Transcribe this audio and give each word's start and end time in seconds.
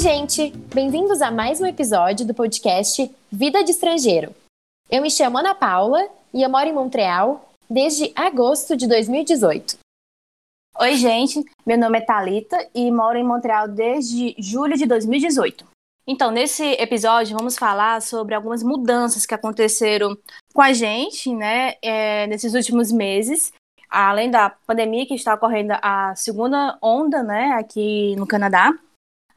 Gente! 0.00 0.50
Bem-vindos 0.74 1.20
a 1.20 1.30
mais 1.30 1.60
um 1.60 1.66
episódio 1.66 2.26
do 2.26 2.32
podcast 2.32 3.14
Vida 3.30 3.62
de 3.62 3.72
Estrangeiro. 3.72 4.34
Eu 4.90 5.02
me 5.02 5.10
chamo 5.10 5.36
Ana 5.36 5.54
Paula 5.54 6.08
e 6.32 6.42
eu 6.42 6.48
moro 6.48 6.66
em 6.66 6.72
Montreal 6.72 7.52
desde 7.68 8.10
agosto 8.16 8.78
de 8.78 8.88
2018. 8.88 9.76
Oi, 10.80 10.96
gente! 10.96 11.44
Meu 11.66 11.76
nome 11.76 11.98
é 11.98 12.00
Talita 12.00 12.56
e 12.74 12.90
moro 12.90 13.18
em 13.18 13.22
Montreal 13.22 13.68
desde 13.68 14.34
julho 14.38 14.74
de 14.74 14.86
2018. 14.86 15.66
Então, 16.06 16.30
nesse 16.30 16.64
episódio, 16.80 17.36
vamos 17.36 17.58
falar 17.58 18.00
sobre 18.00 18.34
algumas 18.34 18.62
mudanças 18.62 19.26
que 19.26 19.34
aconteceram 19.34 20.16
com 20.54 20.62
a 20.62 20.72
gente, 20.72 21.30
né, 21.34 21.74
é, 21.82 22.26
nesses 22.26 22.54
últimos 22.54 22.90
meses, 22.90 23.52
além 23.90 24.30
da 24.30 24.48
pandemia 24.66 25.04
que 25.04 25.12
está 25.12 25.34
ocorrendo 25.34 25.74
a 25.82 26.14
segunda 26.16 26.78
onda, 26.80 27.22
né, 27.22 27.52
aqui 27.52 28.16
no 28.16 28.26
Canadá, 28.26 28.72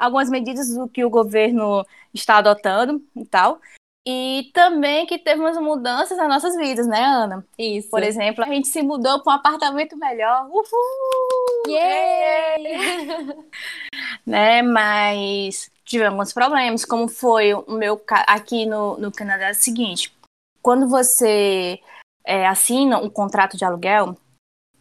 algumas 0.05 0.29
medidas 0.29 0.73
do 0.75 0.87
que 0.87 1.03
o 1.03 1.09
governo 1.09 1.85
está 2.13 2.37
adotando 2.37 3.01
e 3.15 3.25
tal. 3.25 3.59
E 4.05 4.51
também 4.53 5.05
que 5.05 5.17
teve 5.17 5.39
umas 5.39 5.57
mudanças 5.57 6.17
nas 6.17 6.27
nossas 6.27 6.57
vidas, 6.57 6.85
né, 6.85 7.01
Ana? 7.01 7.45
Isso. 7.57 7.89
Por 7.89 8.03
exemplo, 8.03 8.43
a 8.43 8.47
gente 8.47 8.67
se 8.67 8.81
mudou 8.81 9.23
para 9.23 9.33
um 9.33 9.35
apartamento 9.37 9.97
melhor. 9.97 10.45
Uhul! 10.49 11.63
Yeah! 11.67 13.35
né? 14.27 14.61
Mas 14.61 15.71
tivemos 15.85 16.13
alguns 16.13 16.33
problemas, 16.33 16.83
como 16.83 17.07
foi 17.07 17.53
o 17.53 17.63
meu 17.69 18.01
aqui 18.27 18.65
no, 18.65 18.97
no 18.97 19.11
Canadá 19.11 19.47
é 19.47 19.51
o 19.51 19.55
seguinte: 19.55 20.13
quando 20.61 20.89
você 20.89 21.79
é, 22.25 22.45
assina 22.45 22.97
um 22.97 23.09
contrato 23.09 23.55
de 23.55 23.63
aluguel, 23.63 24.17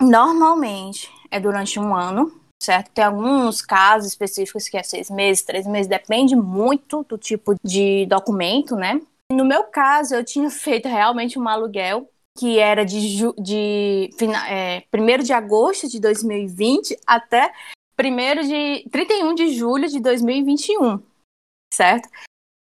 normalmente 0.01 1.09
é 1.31 1.39
durante 1.39 1.79
um 1.79 1.95
ano, 1.95 2.42
certo? 2.63 2.91
Tem 2.93 3.05
alguns 3.05 3.61
casos 3.61 4.09
específicos 4.09 4.69
que 4.69 4.77
é 4.77 4.83
seis 4.83 5.11
meses, 5.11 5.43
três 5.43 5.67
meses, 5.67 5.89
depende 5.89 6.37
muito 6.37 7.05
do 7.09 7.19
tipo 7.19 7.55
de 7.63 8.07
documento, 8.07 8.77
né? 8.77 9.01
No 9.31 9.45
meu 9.45 9.65
caso, 9.65 10.15
eu 10.15 10.25
tinha 10.25 10.49
feito 10.51 10.89
realmente 10.89 11.39
um 11.39 11.49
aluguel 11.49 12.09
que 12.39 12.59
era 12.59 12.85
de, 12.85 13.19
de 13.39 14.11
é, 14.49 14.85
1 14.95 15.23
de 15.23 15.33
agosto 15.35 15.87
de 15.87 16.01
2020 16.01 16.97
até 17.07 17.53
1 18.01 18.49
de 18.49 18.89
31 18.91 19.35
de 19.35 19.51
julho 19.51 19.87
de 19.87 20.01
2021, 20.01 21.03
certo? 21.75 22.09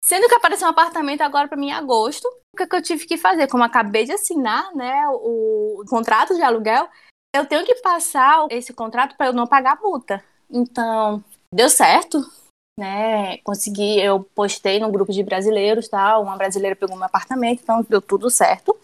Sendo 0.06 0.30
que 0.30 0.36
apareceu 0.36 0.68
um 0.68 0.72
apartamento 0.72 1.20
agora 1.20 1.50
para 1.50 1.58
mim 1.58 1.68
em 1.68 1.74
agosto, 1.74 2.26
o 2.54 2.58
que, 2.58 2.66
que 2.66 2.76
eu 2.76 2.82
tive 2.82 3.06
que 3.06 3.18
fazer? 3.18 3.48
Como 3.50 3.64
acabei 3.64 4.06
de 4.06 4.14
assinar, 4.14 4.74
né, 4.74 5.06
o, 5.10 5.82
o 5.82 5.86
contrato 5.86 6.34
de 6.34 6.42
aluguel, 6.42 6.88
eu 7.36 7.46
tenho 7.46 7.66
que 7.66 7.76
passar 7.76 8.48
esse 8.50 8.74
contrato 8.74 9.16
para 9.16 9.28
eu 9.28 9.34
não 9.34 9.48
pagar 9.48 9.80
multa. 9.82 10.24
Então, 10.50 11.24
deu 11.54 11.70
certo, 11.70 12.20
né? 12.80 13.38
Consegui, 13.40 14.00
eu 14.00 14.24
postei 14.24 14.80
no 14.80 14.92
grupo 14.92 15.12
de 15.12 15.24
brasileiros, 15.24 15.88
tal, 15.88 16.24
uma 16.24 16.38
brasileira 16.38 16.76
pegou 16.76 16.96
meu 16.96 17.06
apartamento, 17.06 17.62
então 17.62 17.84
deu 17.84 18.02
tudo 18.02 18.30
certo 18.30 18.78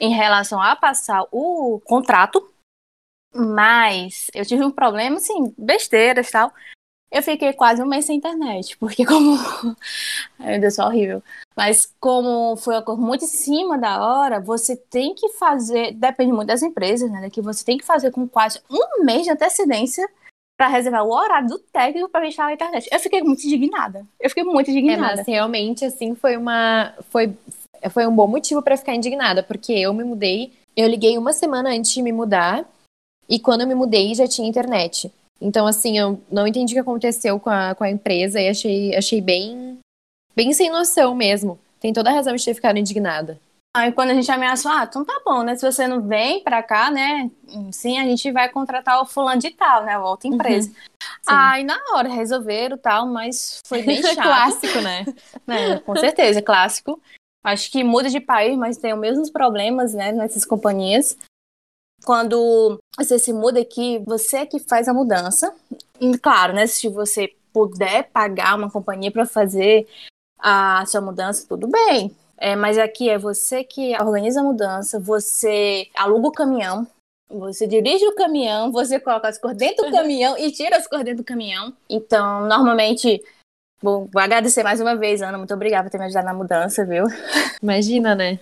em 0.00 0.14
relação 0.14 0.60
a 0.60 0.74
passar 0.74 1.26
o 1.30 1.80
contrato. 1.84 2.50
Mas 3.34 4.28
eu 4.34 4.44
tive 4.44 4.64
um 4.64 4.70
problema, 4.70 5.18
assim, 5.18 5.54
besteiras 5.56 6.30
tal. 6.30 6.52
Eu 7.10 7.22
fiquei 7.22 7.52
quase 7.52 7.82
um 7.82 7.86
mês 7.86 8.04
sem 8.04 8.16
internet, 8.16 8.76
porque 8.76 9.04
como. 9.04 9.36
Ai, 10.38 10.52
meu 10.52 10.60
Deus, 10.60 10.78
é 10.78 10.84
horrível. 10.84 11.22
Mas 11.56 11.92
como 11.98 12.56
foi 12.56 12.74
uma 12.74 12.82
coisa 12.82 13.00
muito 13.00 13.24
em 13.24 13.28
cima 13.28 13.76
da 13.76 14.00
hora, 14.00 14.40
você 14.40 14.76
tem 14.76 15.14
que 15.14 15.28
fazer. 15.30 15.92
Depende 15.92 16.32
muito 16.32 16.46
das 16.46 16.62
empresas, 16.62 17.10
né? 17.10 17.28
Que 17.28 17.42
você 17.42 17.64
tem 17.64 17.76
que 17.76 17.84
fazer 17.84 18.12
com 18.12 18.28
quase 18.28 18.60
um 18.70 19.04
mês 19.04 19.24
de 19.24 19.30
antecedência 19.30 20.08
para 20.56 20.68
reservar 20.68 21.04
o 21.04 21.10
horário 21.10 21.48
do 21.48 21.58
técnico 21.58 22.08
para 22.08 22.28
instalar 22.28 22.52
a 22.52 22.54
internet. 22.54 22.88
Eu 22.92 23.00
fiquei 23.00 23.22
muito 23.22 23.44
indignada. 23.44 24.06
Eu 24.20 24.28
fiquei 24.28 24.44
muito 24.44 24.70
indignada. 24.70 25.14
É, 25.14 25.16
mas 25.16 25.26
realmente, 25.26 25.84
assim, 25.84 26.14
foi 26.14 26.36
uma. 26.36 26.94
Foi, 27.10 27.34
foi 27.90 28.06
um 28.06 28.14
bom 28.14 28.28
motivo 28.28 28.62
para 28.62 28.76
ficar 28.76 28.94
indignada, 28.94 29.42
porque 29.42 29.72
eu 29.72 29.92
me 29.92 30.04
mudei. 30.04 30.52
Eu 30.76 30.86
liguei 30.86 31.18
uma 31.18 31.32
semana 31.32 31.70
antes 31.70 31.90
de 31.92 32.02
me 32.02 32.12
mudar. 32.12 32.64
E 33.28 33.40
quando 33.40 33.62
eu 33.62 33.66
me 33.66 33.74
mudei, 33.74 34.14
já 34.14 34.28
tinha 34.28 34.48
internet. 34.48 35.10
Então, 35.40 35.66
assim, 35.66 35.98
eu 35.98 36.20
não 36.30 36.46
entendi 36.46 36.74
o 36.74 36.76
que 36.76 36.80
aconteceu 36.80 37.40
com 37.40 37.48
a, 37.48 37.74
com 37.74 37.82
a 37.82 37.90
empresa 37.90 38.40
e 38.40 38.48
achei, 38.48 38.94
achei 38.94 39.20
bem, 39.20 39.78
bem 40.36 40.52
sem 40.52 40.70
noção 40.70 41.14
mesmo. 41.14 41.58
Tem 41.80 41.92
toda 41.92 42.10
a 42.10 42.12
razão 42.12 42.36
de 42.36 42.44
ter 42.44 42.54
ficado 42.54 42.78
indignada. 42.78 43.40
Aí 43.74 43.92
quando 43.92 44.10
a 44.10 44.14
gente 44.14 44.30
ameaçou, 44.30 44.70
ah, 44.70 44.84
então 44.88 45.04
tá 45.04 45.22
bom, 45.24 45.42
né? 45.44 45.54
Se 45.54 45.64
você 45.64 45.86
não 45.86 46.02
vem 46.02 46.42
pra 46.42 46.60
cá, 46.60 46.90
né? 46.90 47.30
Sim, 47.70 48.00
a 48.00 48.04
gente 48.04 48.30
vai 48.32 48.48
contratar 48.48 49.00
o 49.00 49.06
fulano 49.06 49.40
de 49.40 49.50
tal, 49.50 49.84
né? 49.84 49.94
A 49.94 50.04
outra 50.04 50.28
uhum. 50.28 50.34
empresa. 50.34 50.68
Uhum. 50.68 50.74
Aí 51.26 51.62
na 51.62 51.78
hora 51.92 52.08
resolveram 52.08 52.76
tal, 52.76 53.06
mas 53.06 53.60
foi 53.64 53.82
bem 53.82 54.02
chato. 54.02 54.16
clássico, 54.16 54.80
né? 54.80 55.06
né? 55.46 55.78
Com 55.78 55.94
certeza, 55.96 56.42
clássico. 56.42 57.00
Acho 57.44 57.70
que 57.70 57.84
muda 57.84 58.10
de 58.10 58.20
país, 58.20 58.58
mas 58.58 58.76
tem 58.76 58.92
os 58.92 58.98
mesmos 58.98 59.30
problemas, 59.30 59.94
né? 59.94 60.10
Nessas 60.10 60.44
companhias 60.44 61.16
quando 62.04 62.78
você 62.96 63.18
se 63.18 63.32
muda 63.32 63.60
aqui, 63.60 64.02
você 64.06 64.38
é 64.38 64.46
que 64.46 64.58
faz 64.58 64.88
a 64.88 64.94
mudança. 64.94 65.54
E, 66.00 66.16
claro, 66.18 66.52
né? 66.52 66.66
Se 66.66 66.88
você 66.88 67.32
puder 67.52 68.10
pagar 68.10 68.56
uma 68.56 68.70
companhia 68.70 69.10
para 69.10 69.26
fazer 69.26 69.86
a 70.38 70.84
sua 70.86 71.00
mudança, 71.00 71.46
tudo 71.48 71.66
bem. 71.66 72.14
É, 72.36 72.56
mas 72.56 72.78
aqui 72.78 73.10
é 73.10 73.18
você 73.18 73.62
que 73.62 73.94
organiza 74.00 74.40
a 74.40 74.44
mudança, 74.44 74.98
você 74.98 75.88
aluga 75.94 76.28
o 76.28 76.32
caminhão, 76.32 76.86
você 77.28 77.66
dirige 77.66 78.06
o 78.06 78.14
caminhão, 78.14 78.72
você 78.72 78.98
coloca 78.98 79.28
as 79.28 79.38
cores 79.38 79.58
dentro 79.58 79.84
do 79.84 79.92
caminhão 79.92 80.38
e 80.38 80.50
tira 80.50 80.78
as 80.78 80.86
cores 80.86 81.04
dentro 81.04 81.22
do 81.22 81.26
caminhão. 81.26 81.72
Então, 81.88 82.46
normalmente, 82.46 83.22
vou, 83.82 84.08
vou 84.10 84.22
agradecer 84.22 84.62
mais 84.62 84.80
uma 84.80 84.96
vez, 84.96 85.20
Ana. 85.20 85.36
Muito 85.36 85.52
obrigada 85.52 85.84
por 85.84 85.90
ter 85.90 85.98
me 85.98 86.06
ajudado 86.06 86.26
na 86.26 86.34
mudança, 86.34 86.84
viu? 86.84 87.04
Imagina, 87.62 88.14
né? 88.14 88.38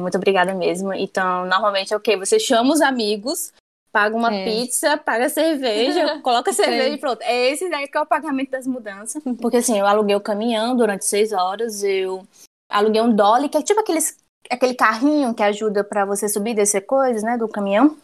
Muito 0.00 0.16
obrigada 0.16 0.54
mesmo. 0.54 0.92
Então, 0.92 1.46
normalmente 1.46 1.92
é 1.92 1.96
o 1.96 1.98
okay, 1.98 2.16
Você 2.16 2.38
chama 2.38 2.72
os 2.72 2.80
amigos, 2.80 3.52
paga 3.90 4.14
uma 4.14 4.34
é. 4.34 4.44
pizza, 4.44 4.96
paga 4.98 5.28
cerveja, 5.28 6.20
coloca 6.20 6.52
cerveja 6.52 6.94
e 6.94 6.98
pronto. 6.98 7.22
É 7.22 7.50
esse 7.50 7.70
daí 7.70 7.88
que 7.88 7.96
é 7.96 8.00
o 8.00 8.06
pagamento 8.06 8.50
das 8.50 8.66
mudanças. 8.66 9.22
Porque 9.40 9.56
assim, 9.56 9.78
eu 9.78 9.86
aluguei 9.86 10.14
o 10.14 10.20
caminhão 10.20 10.76
durante 10.76 11.06
seis 11.06 11.32
horas, 11.32 11.82
eu 11.82 12.26
aluguei 12.68 13.00
um 13.00 13.14
dolly, 13.14 13.48
que 13.48 13.56
é 13.56 13.62
tipo 13.62 13.80
aqueles, 13.80 14.18
aquele 14.50 14.74
carrinho 14.74 15.34
que 15.34 15.42
ajuda 15.42 15.82
para 15.82 16.04
você 16.04 16.28
subir 16.28 16.50
e 16.50 16.56
descer 16.56 16.82
coisas, 16.82 17.22
né, 17.22 17.38
do 17.38 17.48
caminhão. 17.48 17.96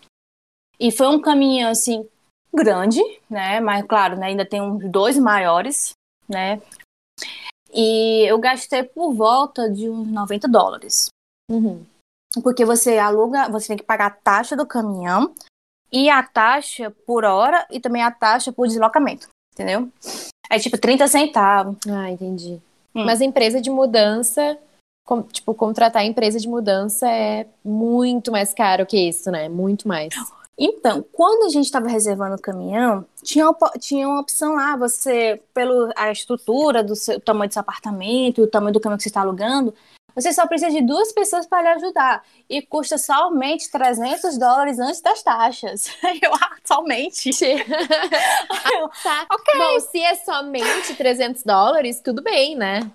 E 0.81 0.91
foi 0.91 1.09
um 1.09 1.21
caminhão, 1.21 1.71
assim, 1.71 2.09
grande, 2.53 3.01
né, 3.29 3.61
mas 3.61 3.85
claro, 3.87 4.17
né, 4.17 4.29
ainda 4.29 4.47
tem 4.47 4.63
uns 4.63 4.91
dois 4.91 5.19
maiores, 5.19 5.93
né. 6.27 6.61
E 7.75 8.25
eu 8.27 8.39
gastei 8.39 8.83
por 8.83 9.13
volta 9.13 9.71
de 9.71 9.91
uns 9.91 10.07
90 10.07 10.49
dólares. 10.49 11.09
Uhum. 11.51 11.85
Porque 12.43 12.65
você 12.65 12.99
aluga, 12.99 13.49
você 13.49 13.69
tem 13.69 13.77
que 13.77 13.83
pagar 13.83 14.07
a 14.07 14.11
taxa 14.11 14.57
do 14.57 14.67
caminhão 14.67 15.35
e 15.93 16.09
a 16.09 16.23
taxa 16.23 16.91
por 17.07 17.25
hora 17.25 17.67
e 17.71 17.79
também 17.79 18.03
a 18.03 18.11
taxa 18.11 18.53
por 18.53 18.67
deslocamento, 18.67 19.29
entendeu? 19.53 19.91
É 20.51 20.59
tipo 20.59 20.79
30 20.79 21.07
centavos. 21.09 21.77
Ah, 21.89 22.11
entendi. 22.11 22.61
Hum. 22.95 23.05
Mas 23.05 23.21
a 23.21 23.25
empresa 23.25 23.61
de 23.61 23.71
mudança, 23.71 24.59
com, 25.05 25.23
tipo, 25.23 25.55
contratar 25.55 26.03
a 26.03 26.07
empresa 26.07 26.39
de 26.39 26.49
mudança 26.49 27.09
é 27.09 27.47
muito 27.65 28.33
mais 28.33 28.55
caro 28.55 28.87
que 28.87 28.99
isso, 28.99 29.31
né? 29.31 29.49
Muito 29.49 29.87
mais. 29.87 30.15
Então, 30.59 31.05
quando 31.13 31.47
a 31.47 31.49
gente 31.49 31.65
estava 31.65 31.89
reservando 31.89 32.37
o 32.37 32.41
caminhão, 32.41 33.05
tinha, 33.23 33.47
tinha 33.81 34.09
uma 34.09 34.21
opção 34.21 34.55
lá, 34.55 34.77
você, 34.77 35.41
pela 35.53 35.93
estrutura 36.11 36.85
do 36.85 36.95
seu, 36.95 37.19
tamanho 37.19 37.49
do 37.49 37.53
seu 37.53 37.61
apartamento 37.61 38.41
e 38.41 38.45
o 38.45 38.47
tamanho 38.47 38.73
do 38.73 38.81
caminhão 38.81 38.99
que 38.99 39.03
você 39.03 39.09
está 39.09 39.23
alugando, 39.23 39.75
você 40.15 40.33
só 40.33 40.47
precisa 40.47 40.71
de 40.71 40.83
duas 40.83 41.13
pessoas 41.13 41.47
para 41.47 41.63
lhe 41.63 41.69
ajudar. 41.69 42.25
E 42.49 42.63
custa 42.63 42.99
somente 42.99 43.71
300 43.71 44.39
dólares 44.39 44.79
antes 44.79 45.01
das 45.01 45.23
taxas. 45.23 45.91
Eu, 46.23 46.35
ah, 46.35 46.57
somente. 46.65 47.31
eu, 47.43 48.89
tá. 49.03 49.27
Ok. 49.31 49.59
Bom, 49.59 49.81
se 49.81 50.01
é 50.03 50.15
somente 50.15 50.95
300 50.95 51.43
dólares, 51.43 52.01
tudo 52.01 52.23
bem, 52.23 52.55
né? 52.55 52.91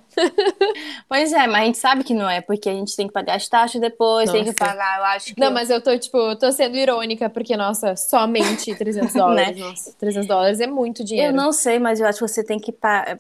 Pois 1.07 1.31
é, 1.31 1.47
mas 1.47 1.61
a 1.61 1.65
gente 1.65 1.77
sabe 1.77 2.03
que 2.03 2.13
não 2.13 2.29
é, 2.29 2.41
porque 2.41 2.69
a 2.69 2.73
gente 2.73 2.95
tem 2.95 3.07
que 3.07 3.13
pagar 3.13 3.35
as 3.35 3.47
taxas 3.47 3.79
depois, 3.79 4.27
nossa. 4.27 4.43
tem 4.43 4.45
que 4.45 4.57
pagar, 4.57 4.99
eu 4.99 5.05
acho 5.05 5.33
que. 5.33 5.39
Não, 5.39 5.51
mas 5.51 5.69
eu 5.69 5.81
tô, 5.81 5.97
tipo, 5.97 6.35
tô 6.35 6.51
sendo 6.51 6.75
irônica, 6.77 7.29
porque, 7.29 7.55
nossa, 7.55 7.95
somente 7.95 8.75
300 8.75 9.13
dólares. 9.15 9.57
né? 9.57 9.63
Nossa, 9.63 9.93
300 9.97 10.27
dólares 10.27 10.59
é 10.59 10.67
muito 10.67 11.03
dinheiro. 11.03 11.31
Eu 11.31 11.35
não 11.35 11.51
sei, 11.51 11.79
mas 11.79 11.99
eu 11.99 12.07
acho 12.07 12.19
que 12.19 12.27
você 12.27 12.43
tem 12.43 12.59
que. 12.59 12.75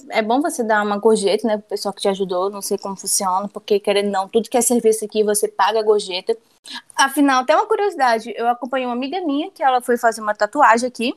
É 0.09 0.21
bom 0.21 0.41
você 0.41 0.63
dar 0.63 0.83
uma 0.83 0.97
gorjeta, 0.97 1.47
né, 1.47 1.57
pro 1.57 1.69
pessoal 1.69 1.93
que 1.93 2.01
te 2.01 2.07
ajudou, 2.07 2.49
não 2.49 2.61
sei 2.61 2.77
como 2.77 2.95
funciona, 2.95 3.47
porque, 3.47 3.79
querendo 3.79 4.09
não, 4.09 4.27
tudo 4.27 4.49
que 4.49 4.57
é 4.57 4.61
serviço 4.61 5.05
aqui 5.05 5.23
você 5.23 5.47
paga 5.47 5.79
a 5.79 5.83
gorjeta. 5.83 6.37
Afinal, 6.95 7.41
até 7.41 7.55
uma 7.55 7.65
curiosidade, 7.65 8.33
eu 8.35 8.47
acompanhei 8.47 8.85
uma 8.85 8.93
amiga 8.93 9.21
minha 9.21 9.51
que 9.51 9.63
ela 9.63 9.81
foi 9.81 9.97
fazer 9.97 10.21
uma 10.21 10.33
tatuagem 10.33 10.87
aqui. 10.87 11.13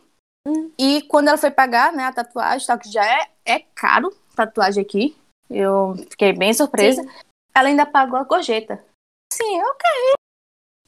Hum. 0.47 0.71
E 0.79 1.03
quando 1.03 1.29
ela 1.29 1.37
foi 1.37 1.50
pagar, 1.50 1.93
né, 1.93 2.05
a 2.05 2.12
tatuagem, 2.12 2.67
tal, 2.67 2.79
que 2.79 2.91
já 2.91 3.05
é, 3.05 3.29
é 3.44 3.59
caro, 3.75 4.11
tatuagem 4.35 4.83
aqui, 4.83 5.17
eu 5.50 5.94
fiquei 6.11 6.32
bem 6.32 6.52
surpresa. 6.55 7.02
Sim. 7.02 7.08
Ela 7.55 7.69
ainda 7.69 7.85
pagou 7.85 8.19
a 8.19 8.25
gorjeta. 8.25 8.82
Sim, 9.32 9.61
ok. 9.61 9.91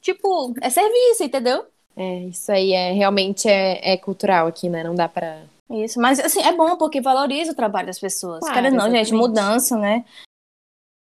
Tipo, 0.01 0.53
é 0.61 0.69
serviço, 0.69 1.23
entendeu? 1.23 1.65
É, 1.95 2.19
isso 2.23 2.51
aí 2.51 2.73
é 2.73 2.91
realmente 2.91 3.47
é, 3.47 3.93
é 3.93 3.97
cultural 3.97 4.47
aqui, 4.47 4.67
né? 4.69 4.83
Não 4.83 4.95
dá 4.95 5.07
pra, 5.07 5.43
Isso, 5.69 5.99
mas 5.99 6.19
assim, 6.19 6.41
é 6.41 6.51
bom 6.51 6.75
porque 6.77 6.99
valoriza 6.99 7.51
o 7.51 7.55
trabalho 7.55 7.87
das 7.87 7.99
pessoas. 7.99 8.39
Claro, 8.39 8.53
Querendo 8.55 8.75
não, 8.75 8.85
gente, 8.85 9.01
exatamente. 9.01 9.13
mudança, 9.13 9.77
né? 9.77 10.05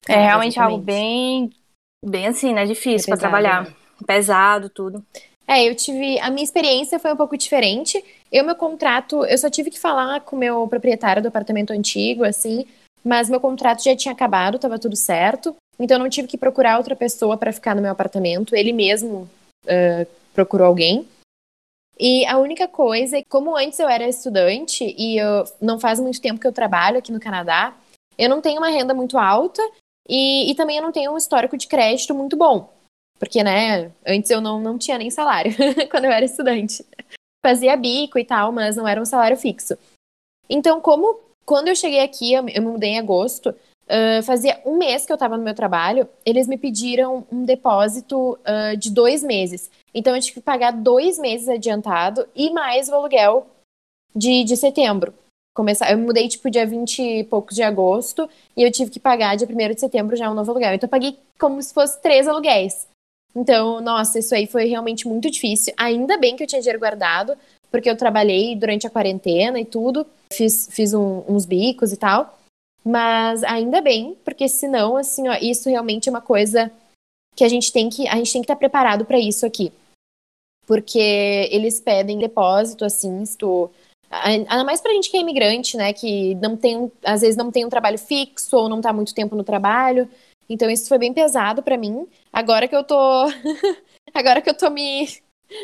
É 0.08 0.14
Claro, 0.14 0.22
realmente 0.22 0.60
algo 0.60 0.78
exatamente. 0.78 0.86
bem, 0.86 1.54
bem 2.06 2.28
assim, 2.28 2.54
né? 2.54 2.66
Difícil 2.66 3.08
É 3.12 3.18
pra 3.18 3.18
trabalhar. 3.18 3.74
Pesado, 4.06 4.70
tudo. 4.70 5.04
É, 5.48 5.68
eu 5.68 5.76
tive. 5.76 6.20
A 6.20 6.30
minha 6.30 6.44
experiência 6.44 7.00
foi 7.00 7.14
um 7.14 7.18
pouco 7.18 7.38
diferente. 7.38 8.04
Eu, 8.32 8.44
meu 8.44 8.56
contrato, 8.56 9.26
eu 9.26 9.38
só 9.38 9.50
tive 9.50 9.70
que 9.72 9.80
falar 9.80 10.22
com 10.22 10.36
o 10.36 10.40
meu 10.40 10.68
proprietário 10.68 11.22
do 11.22 11.28
apartamento 11.28 11.72
antigo, 11.72 12.24
assim, 12.24 12.68
mas 13.06 13.30
meu 13.30 13.40
contrato 13.40 13.84
já 13.84 13.96
tinha 13.96 14.12
acabado, 14.12 14.58
tava 14.58 14.80
tudo 14.80 14.96
certo. 14.96 15.56
Então 15.78 16.00
não 16.00 16.10
tive 16.10 16.28
que 16.28 16.38
procurar 16.38 16.78
outra 16.78 16.96
pessoa 16.96 17.38
para 17.38 17.54
ficar 17.54 17.76
no 17.76 17.82
meu 17.82 17.92
apartamento. 17.92 18.56
Ele 18.56 18.74
mesmo 18.74 19.30
ah, 19.68 20.06
procurou 20.34 20.68
alguém. 20.68 21.08
E 21.98 22.26
a 22.26 22.38
única 22.38 22.68
coisa 22.68 23.18
é 23.18 23.22
que, 23.22 23.30
como 23.30 23.56
antes 23.56 23.80
eu 23.80 23.88
era 23.88 24.08
estudante 24.08 24.84
e 24.98 25.18
eu, 25.18 25.46
não 25.62 25.80
faz 25.80 26.00
muito 26.00 26.20
tempo 26.20 26.40
que 26.40 26.48
eu 26.48 26.52
trabalho 26.52 26.98
aqui 26.98 27.12
no 27.12 27.22
Canadá, 27.22 27.74
eu 28.18 28.30
não 28.30 28.42
tenho 28.42 28.58
uma 28.58 28.70
renda 28.70 28.94
muito 28.94 29.18
alta 29.18 29.62
e, 30.10 30.52
e 30.52 30.56
também 30.56 30.78
eu 30.78 30.84
não 30.84 30.92
tenho 30.92 31.14
um 31.14 31.18
histórico 31.18 31.56
de 31.56 31.68
crédito 31.68 32.14
muito 32.14 32.36
bom. 32.36 32.70
Porque, 33.18 33.42
né, 33.44 33.92
antes 34.06 34.30
eu 34.30 34.42
não, 34.42 34.60
não 34.60 34.78
tinha 34.78 34.98
nem 34.98 35.10
salário 35.10 35.54
quando 35.90 36.06
eu 36.06 36.12
era 36.12 36.26
estudante. 36.26 36.86
Fazia 37.46 37.78
bico 37.78 38.20
e 38.20 38.26
tal, 38.26 38.52
mas 38.52 38.76
não 38.76 38.88
era 38.88 39.02
um 39.02 39.06
salário 39.06 39.38
fixo. 39.38 39.78
Então, 40.50 40.82
como 40.82 41.20
quando 41.46 41.68
eu 41.68 41.76
cheguei 41.76 42.00
aqui, 42.00 42.34
eu, 42.34 42.48
eu 42.50 42.62
me 42.62 42.70
mudei 42.70 42.92
em 42.92 43.00
agosto, 43.00 43.54
ah, 43.88 44.22
fazia 44.24 44.60
um 44.66 44.78
mês 44.78 45.06
que 45.06 45.14
eu 45.14 45.18
tava 45.18 45.38
no 45.38 45.44
meu 45.44 45.54
trabalho, 45.54 46.08
eles 46.26 46.48
me 46.48 46.58
pediram 46.58 47.26
um 47.32 47.44
depósito 47.46 48.38
ah, 48.44 48.76
de 48.76 48.92
dois 48.92 49.24
meses. 49.24 49.70
Então, 49.94 50.16
eu 50.16 50.22
tive 50.22 50.36
que 50.36 50.42
pagar 50.42 50.72
dois 50.72 51.18
meses 51.18 51.48
adiantado 51.48 52.28
e 52.36 52.50
mais 52.52 52.90
o 52.90 52.96
aluguel 52.96 53.48
de, 54.16 54.44
de 54.44 54.58
setembro. 54.58 55.14
Começar, 55.56 55.90
eu 55.90 55.98
me 55.98 56.06
mudei, 56.06 56.28
tipo, 56.28 56.50
dia 56.50 56.66
20 56.66 57.02
e 57.02 57.24
poucos 57.24 57.56
de 57.56 57.64
agosto 57.64 58.30
e 58.58 58.64
eu 58.64 58.72
tive 58.72 58.92
que 58.92 59.00
pagar 59.00 59.36
dia 59.38 59.48
1 59.48 59.74
de 59.74 59.80
setembro 59.80 60.16
já 60.16 60.30
um 60.30 60.34
novo 60.34 60.52
aluguel. 60.52 60.74
Então, 60.74 60.88
eu 60.88 60.92
paguei 60.92 61.18
como 61.40 61.62
se 61.62 61.74
fosse 61.74 62.02
três 62.02 62.28
aluguéis. 62.28 62.88
Então, 63.34 63.82
nossa, 63.82 64.20
isso 64.20 64.34
aí 64.34 64.48
foi 64.48 64.66
realmente 64.66 65.08
muito 65.08 65.30
difícil. 65.30 65.74
Ainda 65.78 66.18
bem 66.18 66.36
que 66.36 66.44
eu 66.44 66.48
tinha 66.48 66.62
dinheiro 66.62 66.80
guardado, 66.80 67.38
porque 67.70 67.90
eu 67.90 67.98
trabalhei 67.98 68.56
durante 68.56 68.88
a 68.88 68.90
quarentena 68.90 69.60
e 69.60 69.66
tudo, 69.66 70.06
fiz, 70.36 70.68
fiz 70.72 70.94
um- 70.94 71.24
uns 71.28 71.46
bicos 71.46 71.92
e 71.92 71.98
tal. 71.98 72.38
Mas 72.84 73.44
ainda 73.44 73.82
bem, 73.82 74.16
porque 74.24 74.48
senão, 74.48 74.96
assim, 74.96 75.28
ó, 75.28 75.34
isso 75.42 75.70
realmente 75.70 76.08
é 76.08 76.12
uma 76.12 76.22
coisa 76.22 76.72
que 77.36 77.44
a 77.44 77.50
gente 77.50 77.72
tem 77.72 77.90
que, 77.90 78.08
a 78.08 78.16
gente 78.16 78.32
tem 78.32 78.42
que 78.42 78.46
estar 78.46 78.56
preparado 78.56 79.06
para 79.06 79.20
isso 79.20 79.46
aqui. 79.46 79.72
Porque 80.68 81.50
eles 81.52 81.80
pedem 81.80 82.20
depósito, 82.20 82.86
assim, 82.86 83.26
se 83.26 83.38
tu. 83.38 83.70
Ainda 84.10 84.64
mais 84.64 84.82
pra 84.82 84.94
gente 84.94 85.10
que 85.10 85.18
é 85.18 85.20
imigrante, 85.20 85.76
né? 85.78 85.94
Que 85.94 86.36
não 86.36 86.56
tem, 86.56 86.92
às 87.04 87.22
vezes 87.22 87.36
não 87.36 87.52
tem 87.52 87.66
um 87.66 87.70
trabalho 87.70 87.98
fixo 87.98 88.56
ou 88.56 88.70
não 88.70 88.82
tá 88.82 88.94
muito 88.94 89.14
tempo 89.14 89.36
no 89.36 89.44
trabalho. 89.44 90.10
Então 90.48 90.70
isso 90.70 90.88
foi 90.88 90.98
bem 90.98 91.14
pesado 91.14 91.62
pra 91.64 91.78
mim. 91.78 92.08
Agora 92.32 92.68
que 92.68 92.76
eu 92.76 92.84
tô. 92.84 92.96
Agora 94.14 94.42
que 94.42 94.50
eu 94.50 94.58
tô 94.58 94.70
me, 94.70 95.08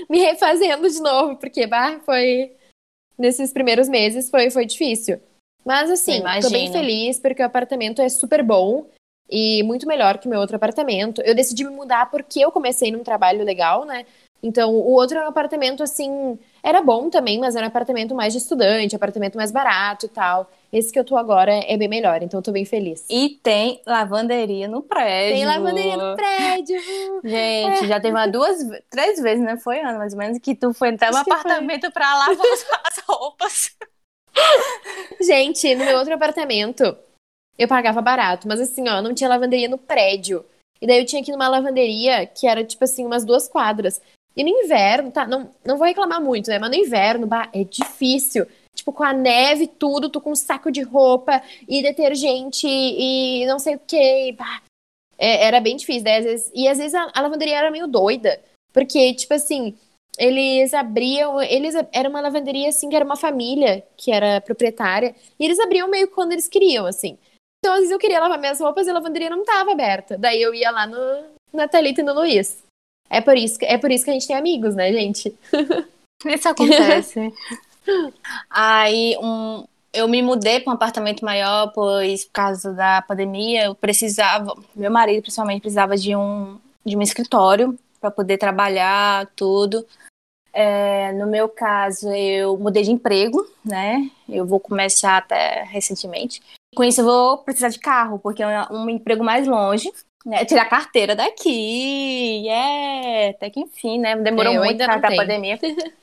me 0.09 0.19
refazendo 0.19 0.89
de 0.89 0.99
novo, 0.99 1.37
porque 1.37 1.65
bah, 1.67 1.99
foi. 2.05 2.51
Nesses 3.21 3.53
primeiros 3.53 3.87
meses 3.87 4.31
foi, 4.31 4.49
foi 4.49 4.65
difícil. 4.65 5.19
Mas 5.63 5.91
assim, 5.91 6.23
Eu 6.45 6.49
tô 6.49 6.49
bem 6.49 6.71
feliz 6.71 7.19
porque 7.19 7.43
o 7.43 7.45
apartamento 7.45 8.01
é 8.01 8.09
super 8.09 8.41
bom 8.41 8.87
e 9.29 9.61
muito 9.61 9.87
melhor 9.87 10.17
que 10.17 10.25
o 10.25 10.29
meu 10.29 10.39
outro 10.39 10.55
apartamento. 10.55 11.21
Eu 11.21 11.35
decidi 11.35 11.63
me 11.63 11.69
mudar 11.69 12.09
porque 12.09 12.43
eu 12.43 12.51
comecei 12.51 12.91
num 12.91 13.03
trabalho 13.03 13.45
legal, 13.45 13.85
né? 13.85 14.07
Então, 14.41 14.73
o 14.73 14.93
outro 14.93 15.17
era 15.17 15.27
um 15.27 15.29
apartamento 15.29 15.83
assim, 15.83 16.39
era 16.63 16.81
bom 16.81 17.11
também, 17.11 17.39
mas 17.39 17.55
era 17.55 17.67
um 17.67 17.69
apartamento 17.69 18.15
mais 18.15 18.33
de 18.33 18.39
estudante, 18.39 18.95
apartamento 18.95 19.35
mais 19.35 19.51
barato 19.51 20.07
e 20.07 20.09
tal. 20.09 20.49
Esse 20.71 20.91
que 20.91 20.97
eu 20.97 21.03
tô 21.03 21.17
agora 21.17 21.51
é 21.51 21.75
bem 21.75 21.89
melhor, 21.89 22.23
então 22.23 22.39
eu 22.39 22.43
tô 22.43 22.51
bem 22.51 22.63
feliz. 22.63 23.05
E 23.09 23.39
tem 23.43 23.81
lavanderia 23.85 24.69
no 24.69 24.81
prédio. 24.81 25.35
Tem 25.35 25.45
lavanderia 25.45 25.97
no 25.97 26.15
prédio. 26.15 26.79
Gente, 27.25 27.87
já 27.87 27.99
teve 27.99 28.15
uma 28.15 28.27
duas, 28.27 28.57
três 28.89 29.19
vezes, 29.19 29.43
né? 29.43 29.57
Foi 29.57 29.81
ano 29.81 29.97
mais 29.97 30.13
ou 30.13 30.19
menos, 30.19 30.39
que 30.39 30.55
tu 30.55 30.73
foi 30.73 30.89
até 30.89 31.11
no 31.11 31.17
Acho 31.17 31.25
que 31.25 31.31
foi. 31.31 31.39
apartamento 31.39 31.91
pra 31.91 32.17
lavar 32.17 32.45
as, 32.45 32.65
as 32.85 33.03
roupas. 33.05 33.75
Gente, 35.19 35.75
no 35.75 35.83
meu 35.83 35.97
outro 35.97 36.13
apartamento, 36.13 36.97
eu 37.57 37.67
pagava 37.67 38.01
barato, 38.01 38.47
mas 38.47 38.61
assim, 38.61 38.87
ó, 38.87 39.01
não 39.01 39.13
tinha 39.13 39.29
lavanderia 39.29 39.67
no 39.67 39.77
prédio. 39.77 40.45
E 40.81 40.87
daí 40.87 40.99
eu 40.99 41.05
tinha 41.05 41.21
que 41.21 41.31
ir 41.31 41.33
numa 41.33 41.49
lavanderia 41.49 42.25
que 42.25 42.47
era, 42.47 42.63
tipo 42.63 42.83
assim, 42.83 43.05
umas 43.05 43.25
duas 43.25 43.47
quadras. 43.47 44.01
E 44.35 44.43
no 44.43 44.49
inverno, 44.49 45.11
tá? 45.11 45.27
Não, 45.27 45.51
não 45.65 45.77
vou 45.77 45.85
reclamar 45.85 46.21
muito, 46.21 46.49
né? 46.49 46.57
Mas 46.57 46.69
no 46.69 46.75
inverno, 46.77 47.27
bah, 47.27 47.49
é 47.53 47.63
difícil. 47.63 48.47
Tipo, 48.81 48.91
com 48.91 49.03
a 49.03 49.13
neve 49.13 49.67
tudo, 49.67 50.09
tu 50.09 50.19
com 50.19 50.31
um 50.31 50.35
saco 50.35 50.71
de 50.71 50.81
roupa 50.81 51.39
e 51.69 51.83
detergente 51.83 52.67
e 52.67 53.45
não 53.45 53.59
sei 53.59 53.75
o 53.75 53.79
que. 53.79 54.35
É, 55.19 55.45
era 55.45 55.59
bem 55.59 55.75
difícil. 55.75 56.03
Daí, 56.03 56.17
às 56.17 56.25
vezes, 56.25 56.51
e 56.51 56.67
às 56.67 56.79
vezes 56.79 56.95
a, 56.95 57.11
a 57.13 57.21
lavanderia 57.21 57.59
era 57.59 57.69
meio 57.69 57.85
doida. 57.85 58.41
Porque, 58.73 59.13
tipo 59.13 59.35
assim, 59.35 59.77
eles 60.17 60.73
abriam. 60.73 61.39
Eles 61.43 61.75
era 61.93 62.09
uma 62.09 62.21
lavanderia 62.21 62.69
assim 62.69 62.89
que 62.89 62.95
era 62.95 63.05
uma 63.05 63.15
família 63.15 63.83
que 63.95 64.11
era 64.11 64.41
proprietária. 64.41 65.15
E 65.39 65.45
eles 65.45 65.59
abriam 65.59 65.87
meio 65.87 66.07
quando 66.07 66.31
eles 66.31 66.47
queriam, 66.47 66.87
assim. 66.87 67.19
Então, 67.59 67.73
às 67.73 67.81
vezes 67.81 67.91
eu 67.91 67.99
queria 67.99 68.19
lavar 68.19 68.39
minhas 68.39 68.59
roupas 68.59 68.87
e 68.87 68.89
a 68.89 68.93
lavanderia 68.93 69.29
não 69.29 69.45
tava 69.45 69.73
aberta. 69.73 70.17
Daí 70.17 70.41
eu 70.41 70.55
ia 70.55 70.71
lá 70.71 70.87
no, 70.87 70.97
na 71.53 71.67
Thalita 71.67 72.01
e 72.01 72.03
no 72.03 72.15
Luiz. 72.15 72.63
É 73.07 73.21
por, 73.21 73.37
isso, 73.37 73.59
é 73.61 73.77
por 73.77 73.91
isso 73.91 74.05
que 74.05 74.09
a 74.09 74.13
gente 74.13 74.25
tem 74.25 74.35
amigos, 74.35 74.73
né, 74.73 74.91
gente? 74.91 75.37
Isso 76.25 76.47
acontece. 76.47 77.33
Aí, 78.49 79.17
um, 79.21 79.65
eu 79.93 80.07
me 80.07 80.21
mudei 80.21 80.59
para 80.59 80.71
um 80.71 80.75
apartamento 80.75 81.23
maior, 81.25 81.71
pois 81.73 82.25
por 82.25 82.31
causa 82.33 82.73
da 82.73 83.01
pandemia, 83.01 83.65
eu 83.65 83.75
precisava, 83.75 84.55
meu 84.75 84.91
marido 84.91 85.21
principalmente 85.21 85.61
precisava 85.61 85.97
de 85.97 86.15
um, 86.15 86.57
de 86.85 86.95
um 86.95 87.01
escritório 87.01 87.77
para 87.99 88.11
poder 88.11 88.37
trabalhar, 88.37 89.27
tudo. 89.35 89.85
É, 90.53 91.13
no 91.13 91.27
meu 91.27 91.47
caso, 91.47 92.11
eu 92.11 92.57
mudei 92.57 92.83
de 92.83 92.91
emprego, 92.91 93.45
né? 93.63 94.09
Eu 94.27 94.45
vou 94.45 94.59
começar 94.59 95.17
até 95.17 95.63
recentemente. 95.63 96.41
Com 96.75 96.83
isso, 96.83 97.01
eu 97.01 97.05
vou 97.05 97.37
precisar 97.37 97.69
de 97.69 97.79
carro, 97.79 98.19
porque 98.19 98.43
é 98.43 98.67
um 98.71 98.89
emprego 98.89 99.23
mais 99.23 99.47
longe. 99.47 99.91
Né? 100.25 100.45
Tirar 100.45 100.63
a 100.63 100.69
carteira 100.69 101.15
daqui, 101.15 102.43
yeah! 102.45 103.29
Até 103.31 103.49
que 103.49 103.59
enfim, 103.59 103.97
né? 103.99 104.15
Demorou 104.17 104.53
É, 104.53 104.59
muito 104.59 104.77
da 104.77 104.99
tenho. 104.99 105.15
pandemia. 105.15 105.59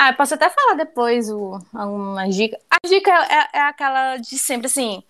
Ah, 0.00 0.10
eu 0.10 0.14
posso 0.16 0.34
até 0.34 0.48
falar 0.48 0.74
depois 0.74 1.28
o, 1.28 1.58
algumas 1.74 2.32
dicas. 2.34 2.60
A 2.70 2.76
dica 2.86 3.10
é, 3.10 3.58
é 3.58 3.60
aquela 3.62 4.16
de 4.16 4.38
sempre, 4.38 4.68
assim. 4.68 5.02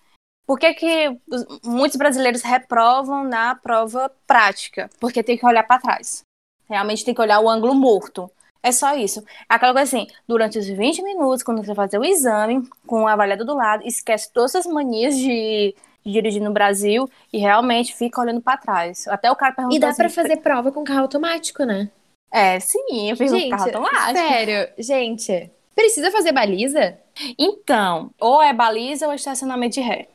Por 0.46 0.58
que, 0.58 0.72
que 0.72 1.08
os- 1.30 1.60
muitos 1.62 1.98
brasileiros 1.98 2.40
reprovam 2.42 3.22
na 3.24 3.54
prova 3.54 4.10
prática? 4.26 4.88
Porque 4.98 5.22
tem 5.22 5.36
que 5.36 5.44
olhar 5.44 5.62
para 5.64 5.80
trás. 5.80 6.22
Realmente 6.68 7.04
tem 7.04 7.14
que 7.14 7.20
olhar 7.20 7.38
o 7.40 7.50
ângulo 7.50 7.74
morto. 7.74 8.30
É 8.62 8.72
só 8.72 8.96
isso. 8.96 9.20
É 9.48 9.54
aquela 9.54 9.74
coisa 9.74 9.84
assim, 9.96 10.06
durante 10.26 10.58
os 10.58 10.66
20 10.66 11.02
minutos, 11.02 11.42
quando 11.42 11.62
você 11.62 11.74
fazer 11.74 11.98
o 11.98 12.04
exame, 12.04 12.66
com 12.86 13.02
o 13.02 13.08
avaliador 13.08 13.46
do 13.46 13.54
lado, 13.54 13.86
esquece 13.86 14.32
todas 14.32 14.54
as 14.56 14.66
manias 14.66 15.16
de, 15.16 15.74
de 16.04 16.12
dirigir 16.12 16.42
no 16.42 16.52
Brasil 16.52 17.08
e 17.32 17.38
realmente 17.38 17.94
fica 17.94 18.20
olhando 18.22 18.40
para 18.40 18.56
trás. 18.56 19.06
Até 19.08 19.30
o 19.30 19.36
cara 19.36 19.52
perguntou 19.54 19.76
E 19.76 19.80
dá 19.80 19.88
assim, 19.88 19.96
pra 19.98 20.08
fazer 20.10 20.38
prova 20.38 20.72
com 20.72 20.82
carro 20.82 21.00
automático, 21.02 21.64
né? 21.64 21.90
É, 22.30 22.60
sim, 22.60 23.10
eu 23.10 23.16
fiz 23.16 23.32
um 23.32 23.38
Gente, 23.38 23.50
carro 23.50 23.64
automático. 23.64 24.18
sério, 24.18 24.68
gente. 24.78 25.50
Precisa 25.74 26.10
fazer 26.10 26.32
baliza? 26.32 26.98
Então, 27.38 28.10
ou 28.20 28.42
é 28.42 28.52
baliza 28.52 29.06
ou 29.06 29.12
é 29.12 29.16
estacionamento 29.16 29.74
de 29.74 29.80
ré. 29.80 30.08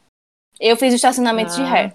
Eu 0.60 0.76
fiz 0.78 0.94
o 0.94 0.96
estacionamento 0.96 1.56
de 1.56 1.62
Ah. 1.62 1.66
ré. 1.66 1.94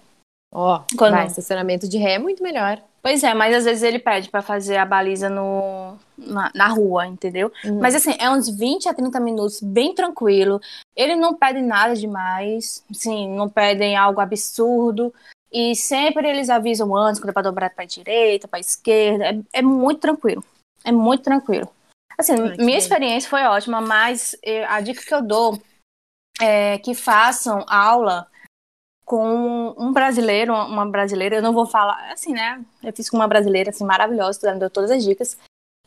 Ó, 0.52 0.80
Quando- 0.96 1.12
vai, 1.14 1.26
estacionamento 1.26 1.87
de 1.88 1.98
ré 1.98 2.14
é 2.14 2.18
muito 2.18 2.42
melhor. 2.42 2.82
Pois 3.02 3.22
é, 3.22 3.32
mas 3.32 3.54
às 3.54 3.64
vezes 3.64 3.82
ele 3.82 3.98
pede 3.98 4.28
pra 4.28 4.42
fazer 4.42 4.76
a 4.76 4.84
baliza 4.84 5.30
no, 5.30 5.96
na, 6.16 6.50
na 6.54 6.66
rua, 6.66 7.06
entendeu? 7.06 7.52
Uhum. 7.64 7.78
Mas 7.78 7.94
assim, 7.94 8.14
é 8.18 8.28
uns 8.28 8.48
20 8.48 8.88
a 8.88 8.94
30 8.94 9.20
minutos, 9.20 9.60
bem 9.62 9.94
tranquilo. 9.94 10.60
Ele 10.96 11.14
não 11.14 11.34
pede 11.34 11.60
nada 11.62 11.94
demais, 11.94 12.82
sim, 12.92 13.28
não 13.37 13.48
pedem 13.48 13.96
algo 13.96 14.20
absurdo. 14.20 15.14
E 15.52 15.75
sempre 15.75 16.28
eles 16.28 16.50
avisam 16.50 16.95
antes, 16.95 17.21
quando 17.21 17.31
é 17.31 17.33
pra 17.33 17.43
dobrar 17.43 17.71
pra 17.71 17.85
direita, 17.85 18.47
pra 18.47 18.61
esquerda. 18.61 19.25
É, 19.25 19.40
é 19.55 19.62
muito 19.62 20.00
tranquilo. 20.00 20.45
É 20.85 20.93
muito 20.93 21.23
tranquilo. 21.23 21.69
Assim, 22.19 22.35
minha 22.35 22.57
bem. 22.57 22.76
experiência 22.76 23.31
foi 23.31 23.43
ótima, 23.45 23.81
mas 23.81 24.37
eh, 24.43 24.64
a 24.67 24.81
dica 24.81 25.02
que 25.02 25.14
eu 25.14 25.23
dou 25.23 25.61
é 26.40 26.78
que 26.78 26.95
façam 26.95 27.64
aula 27.69 28.26
com 29.05 29.75
um 29.78 29.93
brasileiro, 29.93 30.52
uma 30.52 30.85
brasileira, 30.85 31.37
eu 31.37 31.43
não 31.43 31.55
vou 31.55 31.64
falar, 31.64 32.12
assim, 32.12 32.33
né? 32.33 32.62
Eu 32.83 32.93
fiz 32.93 33.09
com 33.09 33.17
uma 33.17 33.26
brasileira, 33.26 33.71
assim, 33.71 33.85
maravilhosa, 33.85 34.40
ela 34.43 34.55
me 34.55 34.61
deu 34.61 34.69
todas 34.69 34.90
as 34.90 35.02
dicas. 35.02 35.38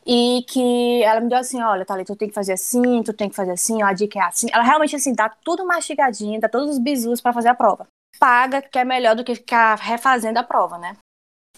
E 0.04 0.44
que 0.48 1.02
ela 1.04 1.20
me 1.20 1.28
deu 1.28 1.38
assim, 1.38 1.62
olha, 1.62 1.84
Thalita, 1.84 2.12
tu 2.12 2.18
tem 2.18 2.28
que 2.28 2.34
fazer 2.34 2.54
assim, 2.54 3.02
tu 3.04 3.12
tem 3.12 3.28
que 3.28 3.36
fazer 3.36 3.52
assim, 3.52 3.80
ó, 3.82 3.86
a 3.86 3.92
dica 3.92 4.18
é 4.18 4.22
assim. 4.22 4.48
Ela 4.52 4.64
realmente, 4.64 4.96
assim, 4.96 5.14
dá 5.14 5.28
tudo 5.28 5.64
mastigadinho, 5.64 6.40
dá 6.40 6.48
todos 6.48 6.70
os 6.70 6.78
bisus 6.78 7.20
pra 7.20 7.32
fazer 7.32 7.50
a 7.50 7.54
prova. 7.54 7.86
Paga, 8.18 8.62
que 8.62 8.78
é 8.78 8.84
melhor 8.84 9.16
do 9.16 9.24
que 9.24 9.34
ficar 9.34 9.76
refazendo 9.76 10.38
a 10.38 10.42
prova, 10.42 10.78
né? 10.78 10.96